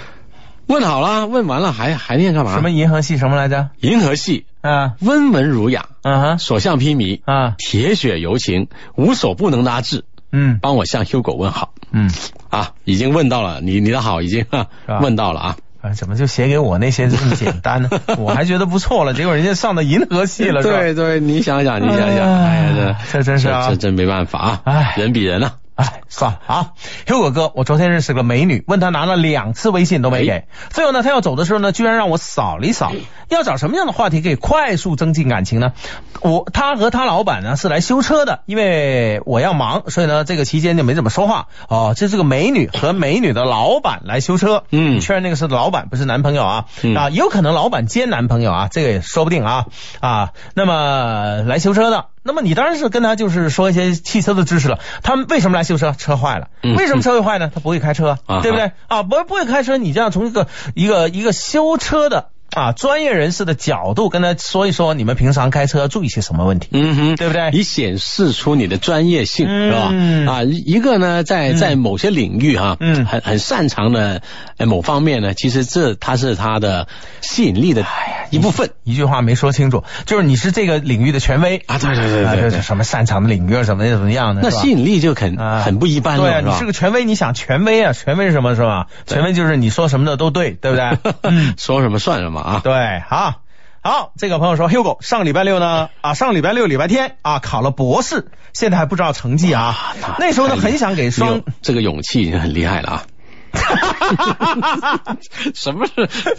[0.66, 2.54] 问好了，问完了还还念干嘛？
[2.54, 3.70] 什么银河系什么来着？
[3.80, 4.46] 银河系。
[4.62, 10.60] 啊，温文儒雅，嗯哼，所向披靡，啊，铁血柔情，无所不能的阿志，嗯。
[10.62, 11.74] 帮我向 Hugo 问好。
[11.90, 12.10] 嗯，
[12.48, 12.72] 啊！
[12.84, 14.68] 已经问到了，你你的好已经哈
[15.00, 15.56] 问到了啊。
[15.82, 17.90] 啊，怎么就写给我那些这么简单呢？
[18.18, 20.62] 我还觉得不错了，结果人家上到银河系了？
[20.62, 25.54] 对对，你想想，你想想，哎呀，这这真是啊这真没办法啊，哎人比人啊。
[25.82, 26.70] 哎，算了啊
[27.08, 32.92] ，Hugo 哥，我昨天认识个美女，问她拿了两次微信都没给，最后呢，她要走的时候呢，居然让我扫了一扫。
[33.28, 35.72] 要找什么样的话题可以快速增进感情呢？
[36.20, 41.48] 我他和他老板呢是来修车的，因为我要忙，所以呢这个期间就没怎么说话。
[41.68, 49.66] 哦，这是个美女和美女的老板来修车，嗯确认那个是老板，不是男朋友啊、嗯啊，也有可能老板兼男朋友啊，这个也说不定啊
[49.98, 50.30] 啊。
[50.54, 52.11] 那么来修车的。
[52.22, 54.78] 那么你当然是跟他就是说一些汽车的知识了。
[55.02, 55.92] 他们为什么来修车？
[55.92, 56.48] 车坏了。
[56.62, 57.50] 嗯为什么车会坏呢？
[57.52, 58.72] 他不会开车，啊对不对？
[58.88, 67.50] 啊，不不会开车，你这样从一个一个一个修车的啊专业人士的角度跟他说一说，你们平常开车要注意些什么问题，嗯哼，对不对？
[67.52, 70.32] 以显示出你的专业性，嗯是吧？
[70.32, 74.22] 啊，一个呢，在在某些领域哈，嗯很很擅长的
[74.58, 76.88] 呃某方面呢，其实这它是它的
[77.20, 77.84] 吸引力的
[78.30, 78.70] 一部分。
[78.84, 87.92] 一句话没说清楚，就是你是这个领域的权威啊对对对啊对什么擅长的领域，什么怎么样的，那吸引力就很啊很不一般了，对你是个权威，你想权威啊？
[87.92, 88.56] 权威是什么？
[88.56, 88.88] 是吧？
[89.06, 90.98] 权威就是你说什么的都对，对不对？
[91.22, 92.60] 嗯，说什么算什么啊？
[92.62, 93.42] 对，好。
[93.84, 99.76] 好，这个朋友说，Hugo 上礼拜六呢，啊，上礼拜六礼拜天啊，考了博士，现在还不知道成绩啊。
[100.20, 103.04] 那时候呢，很想给你双这个勇气已经很厉害了啊！
[105.54, 105.86] 什么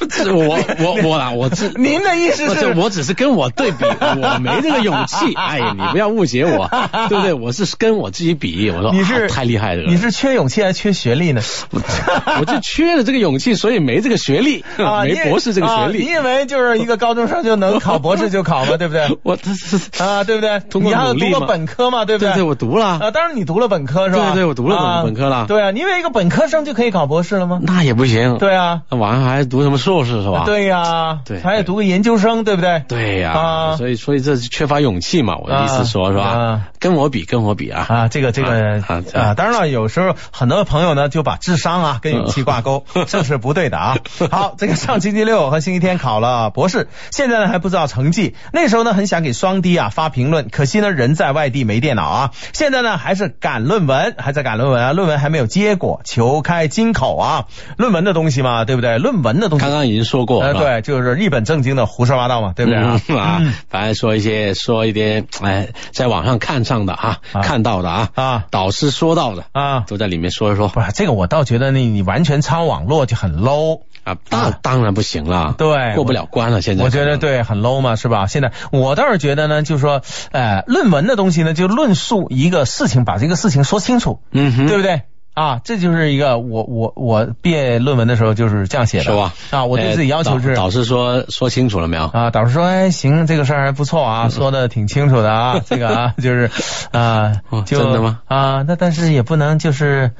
[0.09, 0.31] 是？
[0.31, 5.33] 我我我啦，我只您的意思是我只是跟我对比，我没这个勇气。
[5.35, 6.69] 哎呀，你不要误解我，
[7.09, 7.33] 对不对？
[7.33, 11.41] 我是跟我自己比，我说你是啊太厉害了，你是缺勇气还是缺学历呢？
[12.39, 16.13] 我就缺了这个勇气，所以没这个学历，啊，没博士这个学啊你。
[16.13, 18.77] 以为就是一个高中生就能考博士就考吗？
[18.77, 19.17] 对不对？
[19.23, 20.59] 我这是啊，对不对？
[20.69, 22.05] 通过你还有读过本科嘛？
[22.05, 24.31] 对不对对，我读了啊，，当然你读了本科是吧？
[24.33, 27.59] 对对我读了本科了对啊，你以为一个本科生就可以考博士了吗？
[27.61, 28.37] 那也不行。
[28.37, 30.43] 对啊，那晚上还读什么硕士是吧？
[30.45, 32.83] 对呀，对还得读个研究生，对不对？
[32.87, 36.61] 对呀、啊所以所以这是缺乏勇气嘛，我的意思说、是吧？
[36.83, 37.85] 啊跟我比，跟我比啊！
[37.87, 38.81] 啊，这个这个
[39.13, 43.97] 啊当然了，有时候很多朋友呢就把智商啊跟勇气 挂钩，这是不对的啊。
[44.29, 48.35] 好，这个上星期六和星期天考了博士，现在呢还不知道成绩。
[48.51, 52.31] 那时候呢很想给双低啊发评论，可惜呢人在外地没电脑啊。
[52.51, 57.45] 现在呢还是赶论文，还在赶论文啊，论文还没有结果，求开金口啊。
[57.77, 58.97] 论文的东西嘛，对不对？
[58.97, 59.73] 论文的东西刚。
[59.73, 62.99] 刚已经说过，呃，对，就是一本正经的胡说八道嘛，对不对啊？
[63.07, 67.41] 嗯啊嗯，反正说一些说一点，哎，在网上看上的啊，啊。
[67.41, 68.45] 看到的啊，啊。
[68.49, 70.67] 导师说到的啊，都在里面说一说。
[70.67, 73.81] 不是这个，我倒觉得你你完全抄网络就很 low。
[74.03, 78.27] 啊，那当然不行了，对过不了关了，现在我觉得对，很 low 嘛，是吧？
[78.27, 80.01] 现在我倒是觉得呢，就是说，
[80.31, 85.03] 呃，论文的东西呢，就论述一个事情，把这个事情说清楚，嗯哼，对不对？
[85.33, 89.33] 啊，这就是一个我我我毕业论文的时候就是这样写的，是吧？
[89.51, 92.05] 啊，我对自己要求是哎导导师说说清楚了没有？
[92.05, 96.51] 啊，导师说，哎，行，这个事儿还不错啊，说的挺清楚的啊， 这个啊，就是
[96.91, 98.21] 啊，哦就真的吗？
[98.27, 100.11] 啊，那但是也不能就是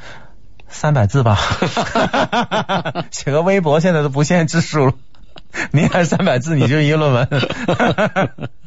[0.67, 1.37] 三百字吧，
[3.11, 4.93] 写个微博现在都不限字数了，
[5.71, 7.27] 你还三百字，你就一个论文。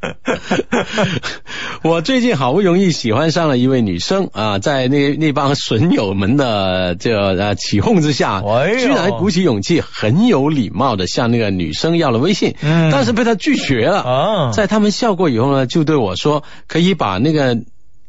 [1.82, 12.90] 我最近好不容易喜欢上了一位女生啊，在那那帮损友们的这起哄之下，哎居然鼓起勇气，很有礼貌的向那个女生要了微信，嗯。
[12.90, 14.00] 但是被她拒绝了。
[14.00, 14.50] 啊。
[14.52, 17.58] 在他们笑过以后呢，就对我说，可以把那个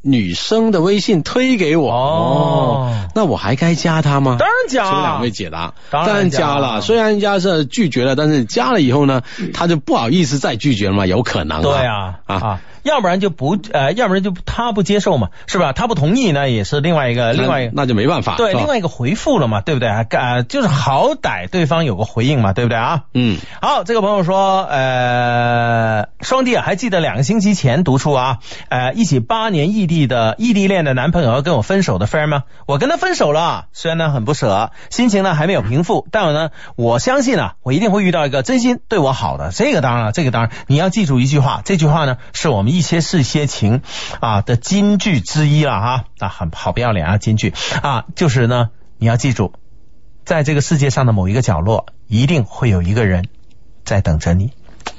[0.01, 1.91] 女生的微信推给我。
[1.91, 4.37] 哦那我还该加她吗？
[4.39, 5.73] 当然加请两位解答。
[5.89, 9.21] 当然加加了，虽然人家是拒绝了，但是加了以后呢，
[9.53, 11.61] 他就不好意思再拒绝了嘛，有可能。
[11.61, 12.61] 对啊啊。
[12.82, 15.73] 啊，要不然就不呃，要不然就他不接受嘛，是吧？
[15.73, 17.71] 他不同意那，也是另外一个另外一个。
[17.75, 18.36] 那就没办法。
[18.36, 20.05] 对，另外一个回复了嘛，对不对啊？
[20.09, 23.03] 呃，就是好歹对方有个回应嘛，对不对啊？
[23.13, 32.43] 嗯，好，这个朋友说，呃，双弟啊，还记得两个星期前读出啊，呃，一起八年异地的异地恋的男朋友要跟我分手的 friend 吗？
[32.65, 39.51] 我跟他分手了，虽然呢很不舍，心情呢还没有平复，但我呢，我相信啊，我一定会遇到一个真心对我好的。
[39.51, 43.82] 这个当然了，这个当然，你要记住一句话，这句话呢是我们一些事一些情
[44.19, 49.53] 啊的金句之一了哈啊，很好不要脸啊，金句啊，就是呢，你要记住，
[50.26, 53.26] 在这个世界上的某一个角落，一定会有一个人
[53.84, 54.51] 在等着你。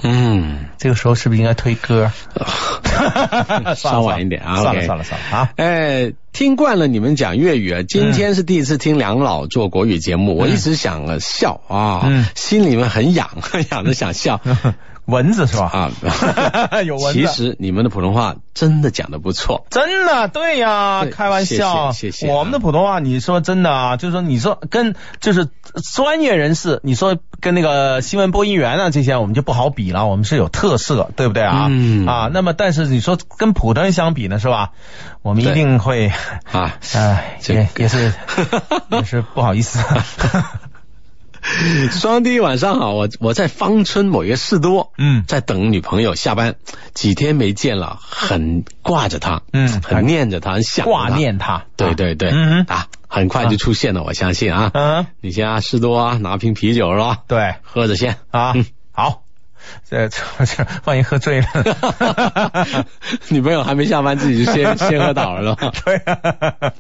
[0.05, 2.11] 嗯，这个时候是不是应该推歌？
[3.77, 4.61] 稍晚一点啊。
[4.61, 5.51] 算了算了算了啊！
[5.57, 13.31] 哎，听惯了你们讲粤语啊，今天是第一次听梁老做国语节目，我一直想呃笑啊，嗯心里面很痒，
[13.71, 14.41] 痒的想笑
[15.07, 15.91] 蚊子是吧？
[16.71, 16.83] 啊。
[16.87, 17.21] 有蚊子。
[17.21, 25.49] 其实你们的普通话真的讲的不错，真的对呀，对开玩笑，谢谢谢谢我们的普通话，你说真的啊，就是说你说跟就是
[25.95, 31.67] 专业人士，你说跟那个新闻播音员啊这些，我们就不好比了，我们是有特色，对不对啊？
[31.71, 34.71] 嗯啊，那么但是你说跟普通人相比呢，是吧？
[35.23, 36.13] 我们一定会，
[36.51, 36.77] 啊。
[36.95, 38.13] 哎，这也也是
[38.91, 39.79] 也是不好意思。
[41.91, 46.55] 双弟晚上好，我我在芳村某一个士多，嗯在等女朋友下班，
[46.95, 54.71] 几天没见了，很挂着她，嗯很念着她，很想挂念她，对对对，嗯啊，很快就出现了，我相信啊。
[54.73, 57.19] 嗯，你先啊，士多啊，拿瓶啤酒是吧？
[57.27, 58.17] 对喝着先。
[58.31, 59.23] 啊嗯，好，
[59.91, 60.17] 这这
[60.47, 61.47] 这万一喝醉了，
[63.29, 65.73] 女朋友还没下班，自己就先先喝倒了是吧？
[65.85, 66.73] 对啊。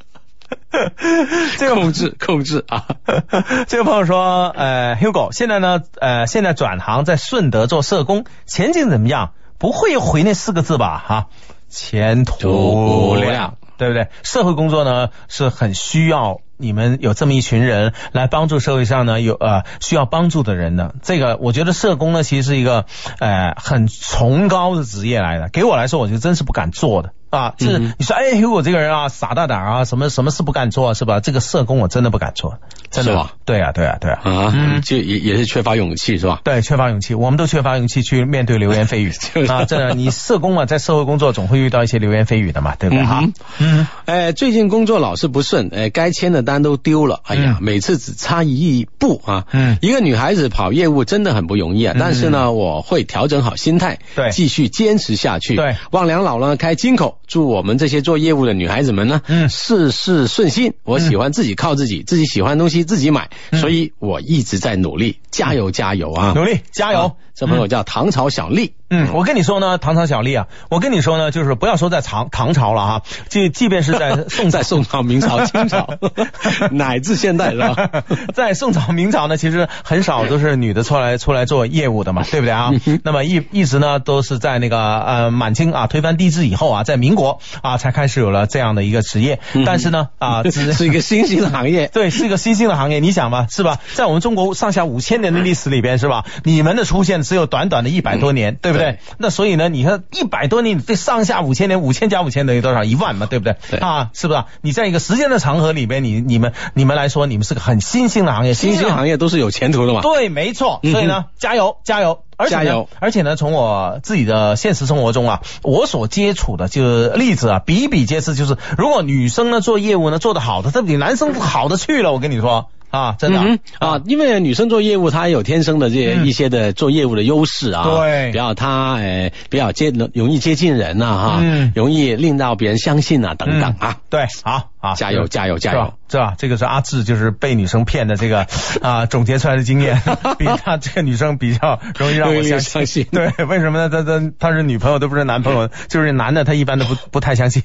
[1.58, 2.86] 这个控制控制啊，
[3.68, 9.32] 这个朋友说，呃，Hugo，现在呢，呃，现在转行在顺德做社工，前景怎么样？
[9.58, 11.02] 不会回那四个字吧？
[11.06, 11.26] 哈，
[11.68, 14.08] 前途无量，对不对？
[14.22, 20.94] 社会工作呢是很需要你们有这么一群人来帮助社会上呢有呃需要帮助的人的。
[21.02, 22.86] 这个我觉得社工呢其实是一个
[23.20, 25.48] 呃很崇高的职业来的。
[25.48, 27.12] 给我来说，我就真是不敢做的。
[27.32, 31.18] 啊，就是嗯你说，哎，Hugo 这个人啊，傻大胆啊，什么什么事不敢做，是吧？
[31.20, 32.58] 这个社工我真的不敢做，
[32.90, 33.32] 真的是吧？
[33.46, 36.42] 对啊，对啊，对啊，啊，嗯就也也是缺乏勇气是吧？
[36.44, 39.64] 对，缺乏勇气，我们都缺乏勇气去面对流言蜚语 就是啊！
[39.64, 43.32] 真的，你社工嘛，在社会工作总会遇到一些流言蜚语的嘛，对不对哈嗯？
[43.80, 49.46] 嗯，哎，最近工作老是不顺，哎，该签的单都丢了，哎呀，嗯每次只差一步啊。
[49.52, 55.56] 嗯一个女孩子跑业务真的很不容易啊，嗯但是呢，我会调整好心态，对继续坚持下去。
[55.56, 60.74] 对，望两老呢开金口，祝我们这些做业务的女孩子们呢，嗯事事顺心。
[60.84, 66.34] 我喜欢自己靠自己，自己喜欢的东西自己买，嗯所以我一直在努力，加油加油啊！
[66.36, 67.12] 努力加油啊！
[67.34, 75.88] 这朋友叫唐朝小丽，嗯，我跟你说呢，唐朝小丽啊，我跟你说呢，就是不要说在唐唐朝了哈，即即便是在 宋在宋朝、明朝、清朝，
[76.70, 77.90] 乃至现代是吧？
[78.34, 82.70] 在宋朝、明朝呢，其实很少都是女的出来出来做业务的嘛，对不对啊？
[83.02, 91.88] 那么一一直呢都是在那个呃满清啊推翻帝制以后啊，在民国啊才开始有了这样的一个职业，但是呢啊只是一个新兴的行业。
[91.88, 93.78] 对，是一个新兴的行业，你想吧，是吧？
[93.94, 96.24] 在我们中国上下五千年的历史里边，是吧？
[96.44, 98.92] 你们的出现只有短短的一百多年，对不对？
[98.92, 102.84] 对那所以呢，你看一百多年，这上下五千年，五千加五千等于多少？
[102.84, 103.56] 一万嘛，对不对？
[103.70, 104.44] 对啊，是不是？
[104.60, 110.00] 你在一个时间的长河里边，你你们你们来说，你们是个很新兴的行业，新兴行业都是有前途的嘛。
[110.00, 110.80] 对，没错。
[110.82, 112.22] 嗯所以呢，加油加油！
[112.36, 118.34] 而且呢加油而且呢，从我自己的现实生活中啊，我所接触的就是例子啊，比比皆是。
[118.34, 122.12] 就是如果女生呢做业务呢做得好的，这比男生好的去了。
[122.12, 128.30] 我跟你说啊，真的嗯啊，因为女生做业务，她有天生的这一些的做业务的优势啊，对。
[128.30, 131.72] 比较她诶比较接容易接近人呐哈，嗯。
[131.74, 135.94] 容易令到别人相信啊等等啊，对，好好，加油加油加油！
[136.08, 136.34] 是吧？
[136.36, 138.46] 这个是阿志，就是被女生骗的这个
[138.82, 140.02] 啊总结出来的经验，
[140.38, 143.88] 比他这个女生比较容易让我相信对，为什么呢？
[143.88, 147.62] 他他他是女朋友都不是男朋友， 就是男的他一般都不不太相信。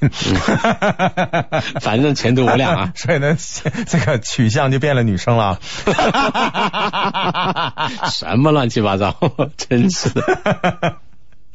[1.80, 3.36] 反正前途无量啊所以呢，
[3.86, 5.58] 这个取向就变了女生了。
[8.10, 9.16] 什么乱七八糟，
[9.56, 10.22] 真是的。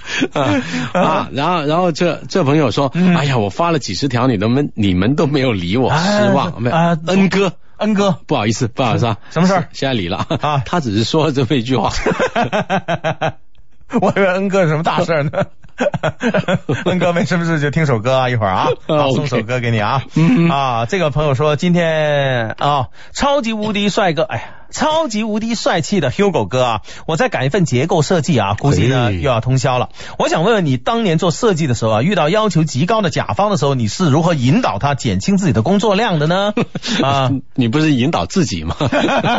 [0.33, 0.61] 啊
[0.93, 1.29] 啊！
[1.33, 6.61] 然后，然后这这朋友说：“嗯哎呀，我发了几十条，你都没你们都没有理我，哎失望。
[6.61, 11.91] 没有啊恩哥，恩哥，不好意思，不好意思啊，什么事儿现在理了啊他只是说了这么一句话。
[14.01, 15.31] 我以为恩哥是什么大事儿呢。
[16.85, 18.67] 恩哥没什么事就听首歌啊，一会儿啊，
[19.15, 20.03] 送首歌给你啊。
[20.15, 24.43] 嗯啊，这个朋友说今天啊，超级无敌帅哥，哎呀。
[24.73, 26.81] 超级无敌帅气的 Hugo 哥啊！
[27.05, 29.89] 我在赶一份结构设计啊，估计呢又要通宵了。
[30.17, 36.55] 我想问问你，当年做设计的时候啊，遇到要求极高的甲方的时候，你是如何引导他减轻自己的工作量的呢？
[37.03, 38.75] 啊， 你不是引导自己吗？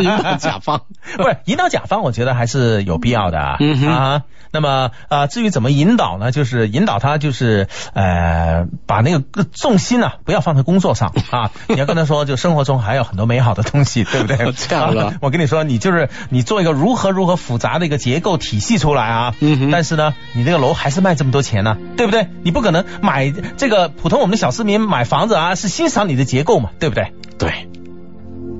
[0.00, 0.82] 引导甲方。
[1.16, 3.56] 不是引导甲方，我觉得还是有必要的啊。
[3.58, 4.22] 嗯啊，
[4.52, 6.23] 那么啊，至于怎么引导呢？
[6.30, 11.50] 就是引导他，就是呃，把那个重心啊，不要放在工作上 啊。
[11.68, 14.52] 你要跟他说，就生活中还有很多美好的东西，对不对？
[14.52, 19.34] 这样了啊 我跟你说，你就是你做一个如何如何复杂的一个结构体系出来啊。
[19.40, 22.28] 嗯但是呢，你这个楼还是卖这么多钱呢，对不对？
[22.42, 27.12] 你不可能买这个普通我们的小市民买房子啊，是欣赏你的结构嘛，对不对？
[27.38, 27.68] 对，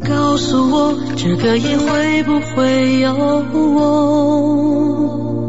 [0.08, 5.43] 告诉我，这个夜会不会有我？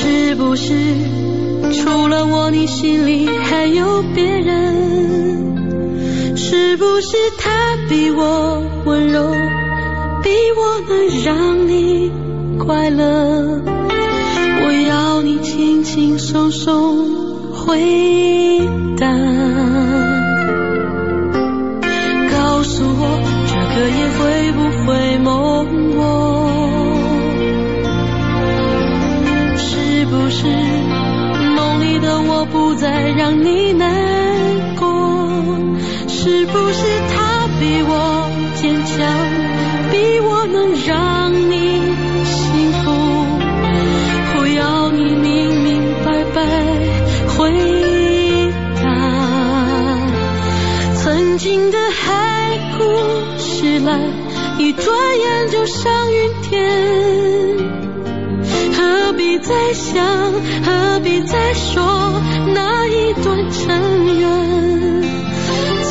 [0.00, 0.72] 是不是
[1.74, 6.34] 除了我，你心里还有别人？
[6.36, 9.30] 是不是他比我温柔，
[10.22, 12.10] 比我能让你
[12.58, 13.60] 快乐？
[14.62, 18.66] 我要你轻轻松松回
[18.98, 19.06] 答。
[33.00, 34.86] 不再让你难过？
[36.06, 38.98] 是不是他比我坚强，
[39.90, 41.80] 比我能让你
[42.24, 42.90] 幸福？
[44.36, 46.44] 我要你明明白白
[47.28, 48.84] 回答。
[50.96, 52.84] 曾经的海枯
[53.38, 53.98] 石烂，
[54.58, 57.09] 一转眼就上云天。
[59.42, 60.04] 再想
[60.64, 62.20] 何必再说
[62.54, 65.02] 那一段尘缘？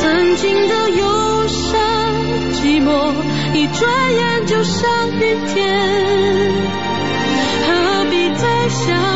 [0.00, 1.80] 曾经的忧伤
[2.54, 3.12] 寂寞
[3.54, 4.88] 一转眼就上
[5.20, 5.58] 云天。
[7.66, 9.09] 何必再想？